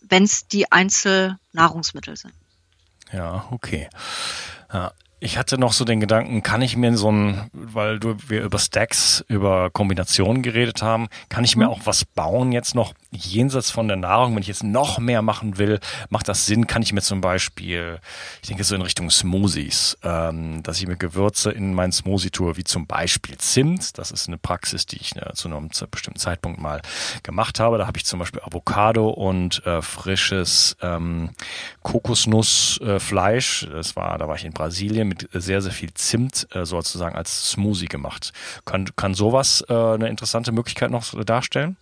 wenn 0.00 0.24
es 0.24 0.46
die 0.46 0.70
Einzelnahrungsmittel 0.70 2.16
sind. 2.16 2.34
Ja, 3.12 3.46
okay. 3.50 3.88
Ja. 4.72 4.92
Ich 5.22 5.36
hatte 5.36 5.58
noch 5.58 5.74
so 5.74 5.84
den 5.84 6.00
Gedanken, 6.00 6.42
kann 6.42 6.62
ich 6.62 6.76
mir 6.76 6.96
so 6.96 7.12
ein, 7.12 7.50
weil 7.52 8.00
du, 8.00 8.16
wir 8.28 8.42
über 8.42 8.58
Stacks, 8.58 9.22
über 9.28 9.68
Kombinationen 9.70 10.42
geredet 10.42 10.82
haben, 10.82 11.08
kann 11.28 11.44
ich 11.44 11.56
mir 11.56 11.66
mhm. 11.66 11.72
auch 11.72 11.80
was 11.84 12.06
bauen 12.06 12.52
jetzt 12.52 12.74
noch 12.74 12.94
jenseits 13.10 13.70
von 13.70 13.86
der 13.86 13.98
Nahrung, 13.98 14.34
wenn 14.34 14.42
ich 14.42 14.48
jetzt 14.48 14.64
noch 14.64 14.98
mehr 14.98 15.20
machen 15.20 15.58
will, 15.58 15.78
macht 16.08 16.28
das 16.28 16.46
Sinn, 16.46 16.66
kann 16.66 16.80
ich 16.80 16.94
mir 16.94 17.02
zum 17.02 17.20
Beispiel, 17.20 18.00
ich 18.40 18.48
denke 18.48 18.64
so 18.64 18.74
in 18.74 18.80
Richtung 18.80 19.10
Smoothies, 19.10 19.98
ähm, 20.02 20.62
dass 20.62 20.80
ich 20.80 20.86
mir 20.86 20.96
Gewürze 20.96 21.50
in 21.50 21.74
meinen 21.74 21.92
Smoothie 21.92 22.30
tue, 22.30 22.56
wie 22.56 22.64
zum 22.64 22.86
Beispiel 22.86 23.36
Zimt, 23.36 23.98
das 23.98 24.12
ist 24.12 24.28
eine 24.28 24.38
Praxis, 24.38 24.86
die 24.86 24.96
ich 24.96 25.16
äh, 25.16 25.34
zu 25.34 25.48
einem 25.48 25.68
bestimmten 25.90 26.18
Zeitpunkt 26.18 26.60
mal 26.60 26.80
gemacht 27.22 27.60
habe, 27.60 27.76
da 27.76 27.86
habe 27.86 27.98
ich 27.98 28.06
zum 28.06 28.20
Beispiel 28.20 28.40
Avocado 28.40 29.10
und 29.10 29.66
äh, 29.66 29.82
frisches 29.82 30.76
ähm, 30.80 31.30
Kokosnussfleisch, 31.82 33.64
äh, 33.64 33.70
das 33.70 33.96
war, 33.96 34.16
da 34.16 34.28
war 34.28 34.36
ich 34.36 34.44
in 34.46 34.52
Brasilien, 34.52 35.09
mit 35.10 35.28
sehr, 35.32 35.60
sehr 35.60 35.72
viel 35.72 35.92
Zimt 35.94 36.46
äh, 36.54 36.64
sozusagen 36.64 37.16
als 37.16 37.50
Smoothie 37.50 37.86
gemacht. 37.86 38.32
Kann, 38.64 38.88
kann 38.96 39.14
sowas 39.14 39.62
äh, 39.68 39.74
eine 39.74 40.08
interessante 40.08 40.52
Möglichkeit 40.52 40.90
noch 40.90 41.04
darstellen? 41.24 41.76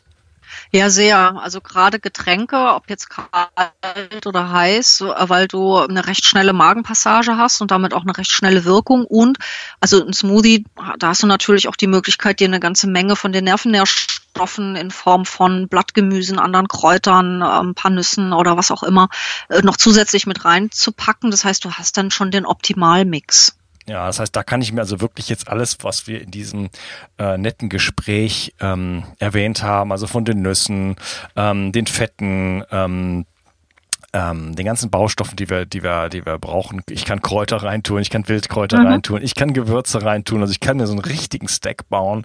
Ja, 0.71 0.91
sehr. 0.91 1.37
Also 1.37 1.61
gerade 1.61 1.99
Getränke, 2.01 2.57
ob 2.57 2.88
jetzt 2.88 3.11
kalt 3.11 4.27
oder 4.27 4.51
heiß, 4.51 5.03
weil 5.03 5.47
du 5.47 5.77
eine 5.77 6.07
recht 6.07 6.25
schnelle 6.25 6.53
Magenpassage 6.53 7.37
hast 7.37 7.61
und 7.61 7.71
damit 7.71 7.95
auch 7.95 8.03
eine 8.03 8.17
recht 8.17 8.31
schnelle 8.31 8.64
Wirkung. 8.64 9.05
Und 9.05 9.38
also 9.81 10.05
ein 10.05 10.12
Smoothie, 10.12 10.64
da 10.99 11.09
hast 11.09 11.23
du 11.23 11.27
natürlich 11.27 11.69
auch 11.69 11.77
die 11.77 11.87
Möglichkeit, 11.87 12.41
dir 12.41 12.49
eine 12.49 12.61
ganze 12.61 12.88
Menge 12.88 13.14
von 13.17 13.33
den 13.33 13.45
Nervennährstoffen 13.45 14.28
in 14.77 14.90
Form 14.90 15.24
von 15.24 15.68
Blattgemüsen, 15.68 16.38
anderen 16.38 16.68
Kräutern, 16.68 17.42
ein 17.42 17.68
ähm, 17.68 17.74
paar 17.74 17.90
Nüssen 17.90 18.33
oder 18.33 18.57
was 18.57 18.70
auch 18.70 18.83
immer 18.83 19.09
äh, 19.48 19.62
noch 19.62 19.77
zusätzlich 19.77 20.27
mit 20.27 20.44
reinzupacken. 20.44 21.31
Das 21.31 21.44
heißt, 21.44 21.64
du 21.64 21.72
hast 21.72 21.96
dann 21.96 22.11
schon 22.11 22.31
den 22.31 22.46
Optimalmix. 22.46 23.57
Ja, 23.88 24.07
das 24.07 24.20
heißt, 24.20 24.37
da 24.37 24.42
kann 24.42 24.61
ich 24.61 24.72
mir 24.72 24.83
also 24.83 25.01
wirklich 25.01 25.31
jetzt 25.31 25.48
alles, 25.48 25.79
was 25.81 26.07
wir 26.07 26.20
in 26.20 26.31
diesem 26.31 26.68
äh, 27.18 27.38
netten 27.38 27.70
Gespräch 27.70 28.55
ähm, 28.61 29.05
erwähnt 29.18 29.62
haben, 29.62 29.92
also 29.92 30.07
von 30.07 30.27
den 30.27 30.42
Nüssen, 30.42 30.96
ähm, 31.37 31.72
den 31.72 31.87
Fetten, 31.87 32.64
ähm, 32.70 33.24
ähm, 34.12 34.57
den 34.57 34.64
ganzen 34.64 34.90
Baustoffen, 34.90 35.37
die 35.37 35.51
wir, 35.51 35.66
die 35.66 35.83
wir, 35.83 36.09
die 36.09 36.25
wir 36.25 36.38
brauchen. 36.38 36.83
Ich 36.88 37.05
kann 37.05 37.21
Kräuter 37.21 37.59
reintun, 37.59 38.01
ich 38.01 38.11
kann 38.11 38.27
Wildkräuter 38.27 38.81
mhm. 38.81 38.87
reintun, 38.87 39.23
ich 39.23 39.35
kann 39.35 39.53
Gewürze 39.53 40.03
reintun. 40.03 40.40
Also 40.40 40.53
ich 40.53 40.61
kann 40.61 40.79
mir 40.79 40.87
so 40.87 40.92
einen 40.92 41.03
richtigen 41.03 41.49
Stack 41.49 41.88
bauen, 41.88 42.25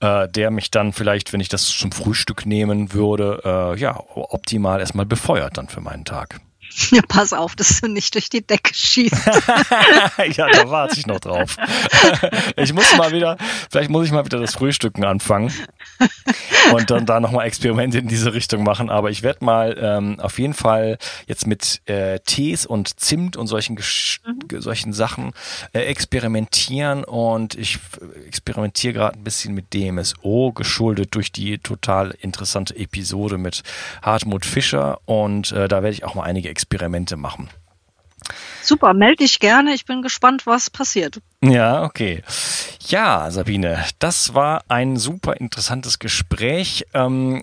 äh, 0.00 0.28
der 0.28 0.50
mich 0.50 0.70
dann 0.70 0.92
vielleicht, 0.92 1.32
wenn 1.32 1.40
ich 1.40 1.48
das 1.48 1.66
zum 1.66 1.92
Frühstück 1.92 2.46
nehmen 2.46 2.92
würde, 2.92 3.40
äh, 3.44 3.78
ja, 3.78 3.98
optimal 4.14 4.80
erstmal 4.80 5.06
befeuert 5.06 5.58
dann 5.58 5.68
für 5.68 5.80
meinen 5.80 6.04
Tag. 6.04 6.40
Ja, 6.90 7.02
pass 7.06 7.32
auf, 7.32 7.56
dass 7.56 7.80
du 7.80 7.88
nicht 7.88 8.14
durch 8.14 8.28
die 8.28 8.46
Decke 8.46 8.74
schießt. 8.74 9.26
ja, 10.36 10.48
da 10.50 10.70
warte 10.70 10.98
ich 10.98 11.06
noch 11.06 11.20
drauf. 11.20 11.56
ich 12.56 12.72
muss 12.72 12.96
mal 12.96 13.12
wieder, 13.12 13.36
vielleicht 13.70 13.90
muss 13.90 14.06
ich 14.06 14.12
mal 14.12 14.24
wieder 14.24 14.40
das 14.40 14.54
Frühstücken 14.54 15.04
anfangen 15.04 15.52
und 16.72 16.90
dann 16.90 17.06
da 17.06 17.20
nochmal 17.20 17.46
Experimente 17.46 17.98
in 17.98 18.08
diese 18.08 18.34
Richtung 18.34 18.64
machen. 18.64 18.90
Aber 18.90 19.10
ich 19.10 19.22
werde 19.22 19.44
mal 19.44 19.76
ähm, 19.80 20.20
auf 20.20 20.38
jeden 20.38 20.54
Fall 20.54 20.98
jetzt 21.26 21.46
mit 21.46 21.80
äh, 21.86 22.18
Tees 22.20 22.66
und 22.66 23.00
Zimt 23.00 23.36
und 23.36 23.46
solchen, 23.46 23.74
mhm. 23.74 24.60
solchen 24.60 24.92
Sachen 24.92 25.32
äh, 25.72 25.80
experimentieren 25.80 27.04
und 27.04 27.54
ich 27.54 27.78
experimentiere 28.26 28.94
gerade 28.94 29.18
ein 29.18 29.24
bisschen 29.24 29.54
mit 29.54 29.72
DMSO, 29.72 30.52
geschuldet 30.52 31.14
durch 31.14 31.32
die 31.32 31.58
total 31.58 32.16
interessante 32.20 32.76
Episode 32.76 33.38
mit 33.38 33.62
Hartmut 34.02 34.44
Fischer 34.44 35.00
und 35.06 35.52
äh, 35.52 35.68
da 35.68 35.82
werde 35.82 35.94
ich 35.94 36.04
auch 36.04 36.14
mal 36.14 36.24
einige 36.24 36.48
Experimente 36.48 36.63
Experimente 36.64 37.16
machen. 37.16 37.50
Super, 38.62 38.94
melde 38.94 39.16
dich 39.16 39.38
gerne. 39.38 39.74
Ich 39.74 39.84
bin 39.84 40.00
gespannt, 40.00 40.46
was 40.46 40.70
passiert. 40.70 41.20
Ja, 41.42 41.82
okay. 41.82 42.22
Ja, 42.86 43.30
Sabine, 43.30 43.84
das 43.98 44.32
war 44.32 44.64
ein 44.68 44.96
super 44.96 45.36
interessantes 45.36 45.98
Gespräch. 45.98 46.86
Ähm, 46.94 47.42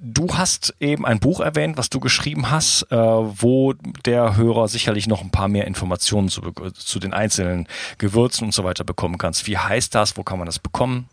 du 0.00 0.36
hast 0.36 0.74
eben 0.80 1.06
ein 1.06 1.20
Buch 1.20 1.38
erwähnt, 1.38 1.76
was 1.76 1.90
du 1.90 2.00
geschrieben 2.00 2.50
hast, 2.50 2.88
äh, 2.90 2.96
wo 2.96 3.74
der 4.04 4.36
Hörer 4.36 4.66
sicherlich 4.66 5.06
noch 5.06 5.22
ein 5.22 5.30
paar 5.30 5.46
mehr 5.46 5.68
Informationen 5.68 6.28
zu, 6.28 6.42
zu 6.74 6.98
den 6.98 7.14
einzelnen 7.14 7.68
Gewürzen 7.98 8.46
und 8.46 8.52
so 8.52 8.64
weiter 8.64 8.82
bekommen 8.82 9.18
kannst. 9.18 9.46
Wie 9.46 9.58
heißt 9.58 9.94
das? 9.94 10.16
Wo 10.16 10.24
kann 10.24 10.38
man 10.38 10.46
das 10.46 10.58
bekommen? 10.58 11.08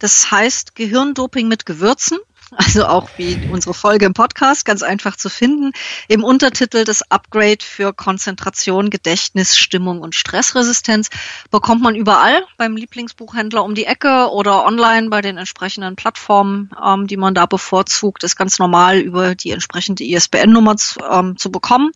Das 0.00 0.32
heißt 0.32 0.74
Gehirndoping 0.74 1.46
mit 1.46 1.66
Gewürzen 1.66 2.18
also 2.56 2.86
auch 2.86 3.08
wie 3.16 3.48
unsere 3.50 3.74
Folge 3.74 4.06
im 4.06 4.14
Podcast, 4.14 4.64
ganz 4.64 4.82
einfach 4.82 5.16
zu 5.16 5.28
finden. 5.28 5.72
Im 6.08 6.24
Untertitel 6.24 6.84
das 6.84 7.02
Upgrade 7.10 7.58
für 7.60 7.92
Konzentration, 7.92 8.90
Gedächtnis, 8.90 9.56
Stimmung 9.56 10.00
und 10.00 10.14
Stressresistenz 10.14 11.10
bekommt 11.50 11.82
man 11.82 11.94
überall 11.94 12.42
beim 12.56 12.76
Lieblingsbuchhändler 12.76 13.64
um 13.64 13.74
die 13.74 13.86
Ecke 13.86 14.30
oder 14.32 14.64
online 14.64 15.10
bei 15.10 15.20
den 15.20 15.36
entsprechenden 15.36 15.96
Plattformen, 15.96 16.70
ähm, 16.84 17.06
die 17.06 17.16
man 17.16 17.34
da 17.34 17.46
bevorzugt, 17.46 18.24
ist 18.24 18.36
ganz 18.36 18.58
normal 18.58 18.98
über 18.98 19.34
die 19.34 19.50
entsprechende 19.50 20.04
ISBN-Nummer 20.04 20.76
zu, 20.76 21.00
ähm, 21.00 21.36
zu 21.36 21.50
bekommen. 21.50 21.92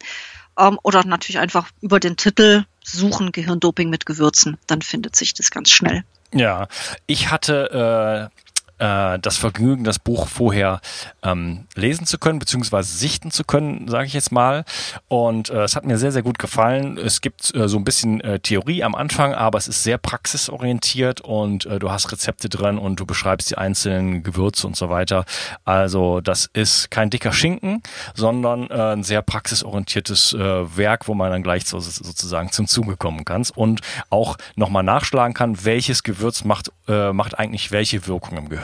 Ähm, 0.57 0.79
oder 0.83 1.05
natürlich 1.05 1.39
einfach 1.39 1.69
über 1.81 1.99
den 1.99 2.17
Titel 2.17 2.65
suchen 2.83 3.33
Gehirndoping 3.33 3.91
mit 3.91 4.07
Gewürzen. 4.07 4.59
Dann 4.67 4.83
findet 4.83 5.17
sich 5.17 5.35
das 5.35 5.51
ganz 5.51 5.71
schnell. 5.71 6.05
Ja, 6.33 6.69
ich 7.07 7.31
hatte 7.31 8.31
äh, 8.33 8.44
äh, 8.79 9.19
das 9.19 9.37
Vergnügen, 9.37 9.85
das 9.85 9.99
Buch 9.99 10.29
vorher 10.29 10.81
ähm, 11.23 11.67
lesen 11.75 12.07
zu 12.07 12.19
können, 12.19 12.39
beziehungsweise 12.39 12.97
sichten 12.97 13.31
zu 13.31 13.45
können, 13.45 13.89
sage 13.89 14.07
ich 14.07 14.13
jetzt 14.15 14.33
mal. 14.33 14.65
Und 15.09 15.51
äh, 15.51 15.63
es 15.65 15.77
hat 15.77 15.85
mir 15.85 15.99
sehr, 15.99 16.13
sehr 16.13 16.23
gut 16.23 16.39
gefallen. 16.39 16.99
Es 16.99 17.21
gibt 17.21 17.55
äh, 17.55 17.69
so 17.69 17.77
ein 17.77 17.85
bisschen 17.85 18.21
äh, 18.21 18.41
Theorie 18.41 18.83
am 18.83 18.95
Anfang, 18.95 19.35
aber 19.35 19.59
es 19.59 19.69
ist 19.69 19.83
sehr 19.83 19.99
praxisorientiert 19.99 21.21
und 21.21 21.67
äh, 21.67 21.79
du 21.79 21.91
hast 21.91 22.11
Rezepte 22.11 22.49
drin 22.49 22.79
und 22.79 22.99
du 22.99 23.07
beschreibst 23.07 23.51
die 23.51 23.59
einzelnen 23.59 24.23
Gewürze 24.23 24.67
und 24.67 24.77
so 24.77 24.91
weiter. 24.91 25.25
Also 25.65 26.21
das 26.21 26.51
ist 26.53 26.91
kein 26.91 27.11
dicker 27.11 27.33
Schinken, 27.33 27.83
sondern 28.15 28.71
äh, 28.71 28.93
ein 28.93 29.05
sehr 29.05 29.23
praxisorientiertes 29.23 30.33
äh, 30.33 30.77
Werk, 30.77 31.09
wo 31.09 31.15
man 31.15 31.31
dann 31.31 31.43
gleich 31.43 31.67
so, 31.67 31.79
sozusagen 31.81 32.51
zum 32.51 32.67
Zuge 32.67 32.97
kommen 32.97 33.25
kann 33.25 33.35
und 33.55 33.81
auch 34.11 34.37
nochmal 34.57 34.83
nachschlagen 34.83 35.35
kann, 35.35 35.65
welches 35.65 36.03
Gewürz 36.03 36.45
macht, 36.45 36.71
äh, 36.89 37.13
macht 37.13 37.39
eigentlich 37.39 37.73
welche 37.73 38.07
Wirkung 38.07 38.39
im 38.39 38.49
Gehirn. 38.49 38.64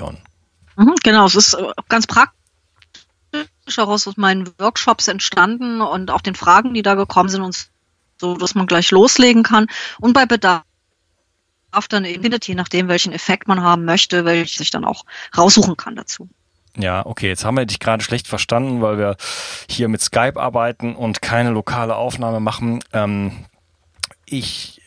Mhm, 0.81 0.95
genau, 1.03 1.27
es 1.27 1.35
ist 1.35 1.53
äh, 1.53 1.73
ganz 1.91 2.07
praktisch 2.07 2.33
heraus 3.77 4.09
aus 4.09 4.17
meinen 4.17 4.51
Workshops 4.59 5.09
entstanden 5.09 5.83
und 5.83 6.11
auch 6.11 6.23
den 6.23 6.35
Fragen, 6.35 6.73
die 6.73 6.81
da 6.81 6.95
gekommen 6.95 7.29
sind 7.29 7.43
und 7.43 7.69
so, 8.19 8.35
dass 8.35 8.55
man 8.55 8.67
gleich 8.67 8.91
loslegen 8.91 9.43
kann 9.43 9.67
und 10.01 10.15
bei 10.15 10.25
Bedarf 10.25 10.63
dann 11.91 12.07
eben, 12.07 12.35
je 12.43 12.55
nachdem, 12.55 12.89
welchen 12.89 13.13
Effekt 13.13 13.47
man 13.47 13.63
haben 13.63 13.85
möchte, 13.85 14.25
welches 14.25 14.57
sich 14.57 14.71
dann 14.71 14.87
auch 14.87 15.05
raussuchen 15.37 15.77
kann 15.77 15.97
dazu. 15.97 16.31
Ja, 16.79 17.05
okay, 17.05 17.29
jetzt 17.29 17.45
haben 17.45 17.59
wir 17.59 17.67
dich 17.67 17.79
gerade 17.79 18.03
schlecht 18.03 18.27
verstanden, 18.27 18.81
weil 18.81 18.97
wir 18.97 19.17
hier 19.69 19.89
mit 19.89 20.01
Skype 20.01 20.41
arbeiten 20.41 20.97
und 20.97 21.21
keine 21.21 21.51
lokale 21.51 21.97
Aufnahme 21.97 22.41
machen. 22.41 22.83
Ähm, 22.95 23.45
ich 24.25 24.80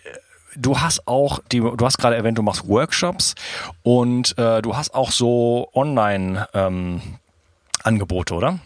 du 0.56 0.80
hast 0.80 1.08
auch, 1.08 1.40
die, 1.52 1.60
du 1.60 1.86
hast 1.86 1.98
gerade 1.98 2.16
erwähnt, 2.16 2.38
du 2.38 2.44
machst 2.44 2.68
Workshops 2.68 3.36
und 3.84 4.38
äh, 4.38 4.62
du 4.62 4.76
hast 4.76 4.94
auch 4.94 5.12
so 5.12 5.70
Online-Angebote, 5.74 8.34
ähm, 8.34 8.38
oder? 8.38 8.60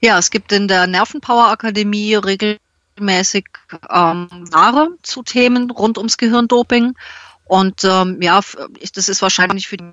Ja, 0.00 0.18
es 0.18 0.30
gibt 0.30 0.52
in 0.52 0.68
der 0.68 0.86
Nervenpower 0.86 1.48
Akademie 1.48 2.14
regelmäßig 2.14 3.46
ähm, 3.90 4.28
Ware 4.50 4.90
zu 5.02 5.22
Themen 5.22 5.70
rund 5.70 5.98
ums 5.98 6.18
Gehirndoping. 6.18 6.94
Und 7.44 7.84
ähm, 7.84 8.20
ja, 8.20 8.40
das 8.94 9.08
ist 9.08 9.22
wahrscheinlich 9.22 9.68
für 9.68 9.76
die 9.76 9.92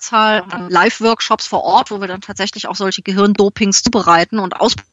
Zahl 0.00 0.44
Live-Workshops 0.68 1.46
vor 1.46 1.62
Ort, 1.62 1.90
wo 1.90 2.00
wir 2.00 2.08
dann 2.08 2.20
tatsächlich 2.20 2.66
auch 2.66 2.74
solche 2.74 3.02
Gehirndopings 3.02 3.82
zubereiten 3.82 4.38
und 4.38 4.60
ausprobieren 4.60 4.87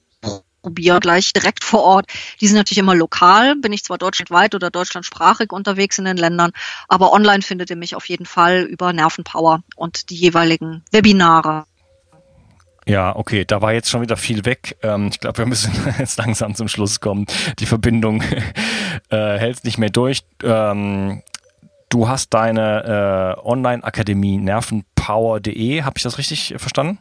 probieren, 0.65 0.99
gleich 0.99 1.32
direkt 1.32 1.63
vor 1.63 1.84
Ort. 1.84 2.08
Die 2.41 2.47
sind 2.47 2.58
natürlich 2.58 2.80
immer 2.80 2.95
lokal, 2.95 3.56
bin 3.56 3.71
ich 3.71 3.84
zwar 3.84 3.99
deutschlandweit 3.99 4.56
oder 4.56 4.71
deutschlandsprachig 4.71 5.51
unterwegs 5.51 5.99
in 5.99 6.06
den 6.06 6.17
Ländern, 6.17 6.51
aber 6.88 7.13
online 7.13 7.43
findet 7.43 7.69
ihr 7.69 7.75
mich 7.75 7.95
auf 7.95 8.10
jeden 8.10 8.25
Fall 8.25 8.63
über 8.63 8.91
Nervenpower 8.91 9.62
und 9.75 10.10
die 10.10 10.15
jeweiligen 10.15 10.84
Webinare. 10.91 11.65
Ja, 12.88 13.15
okay, 13.15 13.45
da 13.45 13.62
war 13.62 13.73
jetzt 13.73 13.89
schon 13.89 14.01
wieder 14.01 14.17
viel 14.17 14.43
weg. 14.45 14.78
Ähm, 14.82 15.10
ich 15.12 15.19
glaube, 15.19 15.38
wir 15.38 15.45
müssen 15.45 15.71
jetzt 15.99 16.17
langsam 16.17 16.56
zum 16.56 16.67
Schluss 16.67 16.99
kommen. 16.99 17.28
Die 17.60 17.67
Verbindung 17.67 18.21
äh, 19.10 19.38
hält 19.38 19.63
nicht 19.65 19.78
mehr 19.78 19.91
durch. 19.91 20.23
Ähm, 20.43 21.21
du 21.89 22.08
hast 22.08 22.34
deine 22.34 23.36
äh, 23.38 23.47
Online-Akademie 23.47 24.38
nervenpower.de, 24.38 25.84
habe 25.84 25.97
ich 25.97 26.04
das 26.04 26.17
richtig 26.17 26.56
verstanden? 26.58 26.97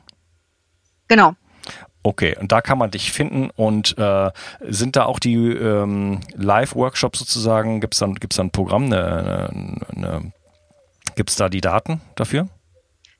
Genau. 1.08 1.34
Okay, 2.06 2.36
und 2.38 2.52
da 2.52 2.60
kann 2.60 2.76
man 2.76 2.90
dich 2.90 3.12
finden 3.12 3.48
und 3.56 3.96
äh, 3.96 4.30
sind 4.60 4.94
da 4.94 5.06
auch 5.06 5.18
die 5.18 5.36
ähm, 5.36 6.20
Live-Workshops 6.34 7.18
sozusagen, 7.18 7.80
gibt 7.80 7.94
es 7.94 8.00
dann, 8.00 8.14
gibt's 8.16 8.36
dann 8.36 8.48
ein 8.48 8.50
Programm, 8.50 8.84
eine, 8.84 9.80
eine, 9.96 10.32
gibt 11.16 11.30
es 11.30 11.36
da 11.36 11.48
die 11.48 11.62
Daten 11.62 12.02
dafür? 12.14 12.48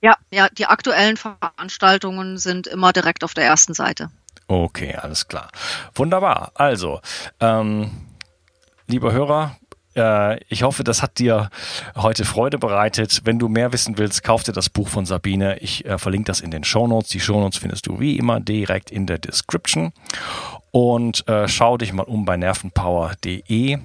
Ja, 0.03 0.17
ja, 0.31 0.49
die 0.51 0.67
aktuellen 0.67 1.17
Veranstaltungen 1.17 2.37
sind 2.37 2.67
immer 2.67 2.93
direkt 2.93 3.25
auf 3.25 3.33
der 3.33 3.47
ersten 3.47 3.73
Seite. 3.73 4.11
Okay, 4.49 4.95
alles 4.95 5.29
klar. 5.29 5.49
Wunderbar. 5.95 6.53
Also, 6.55 7.01
ähm, 7.41 7.91
lieber 8.87 9.13
Hörer, 9.13 9.57
ich 10.49 10.63
hoffe, 10.63 10.85
das 10.85 11.03
hat 11.03 11.19
dir 11.19 11.51
heute 11.95 12.25
Freude 12.25 12.59
bereitet. 12.59 13.23
Wenn 13.25 13.39
du 13.39 13.49
mehr 13.49 13.73
wissen 13.73 13.99
willst, 13.99 14.25
kauf 14.25 14.43
dir 14.43 14.53
das 14.53 14.69
Buch 14.69 14.89
von 14.89 15.07
Sabine. 15.07 15.59
Ich 15.59 15.85
äh, 15.85 15.99
verlinke 15.99 16.27
das 16.27 16.41
in 16.41 16.51
den 16.51 16.65
Shownotes. 16.65 17.11
Die 17.11 17.21
Shownotes 17.21 17.59
findest 17.59 17.87
du 17.87 18.01
wie 18.01 18.17
immer 18.17 18.41
direkt 18.41 18.91
in 18.91 19.07
der 19.07 19.19
Description. 19.19 19.93
Und 20.71 21.27
äh, 21.29 21.47
schau 21.47 21.77
dich 21.77 21.93
mal 21.93 22.03
um 22.03 22.25
bei 22.25 22.37
nervenpower.de. 22.37 23.79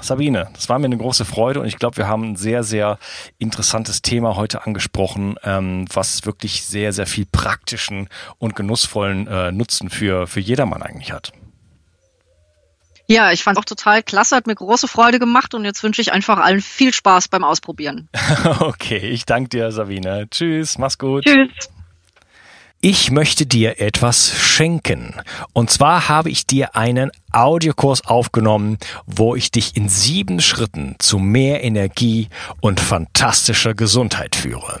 Sabine, 0.00 0.48
das 0.54 0.68
war 0.68 0.78
mir 0.78 0.86
eine 0.86 0.96
große 0.96 1.24
Freude 1.24 1.60
und 1.60 1.66
ich 1.66 1.76
glaube, 1.76 1.98
wir 1.98 2.08
haben 2.08 2.32
ein 2.32 2.36
sehr, 2.36 2.64
sehr 2.64 2.98
interessantes 3.38 4.00
Thema 4.00 4.36
heute 4.36 4.66
angesprochen, 4.66 5.36
ähm, 5.44 5.84
was 5.92 6.24
wirklich 6.24 6.64
sehr, 6.64 6.92
sehr 6.92 7.06
viel 7.06 7.26
praktischen 7.30 8.08
und 8.38 8.56
genussvollen 8.56 9.26
äh, 9.26 9.52
Nutzen 9.52 9.90
für, 9.90 10.26
für 10.26 10.40
jedermann 10.40 10.82
eigentlich 10.82 11.12
hat. 11.12 11.32
Ja, 13.12 13.30
ich 13.30 13.44
fand 13.44 13.58
es 13.58 13.60
auch 13.60 13.66
total 13.66 14.02
klasse, 14.02 14.36
hat 14.36 14.46
mir 14.46 14.54
große 14.54 14.88
Freude 14.88 15.18
gemacht 15.18 15.52
und 15.52 15.66
jetzt 15.66 15.82
wünsche 15.82 16.00
ich 16.00 16.14
einfach 16.14 16.38
allen 16.38 16.62
viel 16.62 16.94
Spaß 16.94 17.28
beim 17.28 17.44
Ausprobieren. 17.44 18.08
okay, 18.60 18.96
ich 18.96 19.26
danke 19.26 19.50
dir, 19.50 19.70
Sabine. 19.70 20.28
Tschüss, 20.30 20.78
mach's 20.78 20.96
gut. 20.96 21.24
Tschüss. 21.24 21.50
Ich 22.80 23.10
möchte 23.10 23.44
dir 23.44 23.82
etwas 23.82 24.34
schenken. 24.34 25.20
Und 25.52 25.68
zwar 25.68 26.08
habe 26.08 26.30
ich 26.30 26.46
dir 26.46 26.74
einen 26.74 27.10
Audiokurs 27.32 28.06
aufgenommen, 28.06 28.78
wo 29.04 29.36
ich 29.36 29.50
dich 29.50 29.76
in 29.76 29.90
sieben 29.90 30.40
Schritten 30.40 30.96
zu 30.98 31.18
mehr 31.18 31.62
Energie 31.62 32.28
und 32.62 32.80
fantastischer 32.80 33.74
Gesundheit 33.74 34.34
führe. 34.34 34.80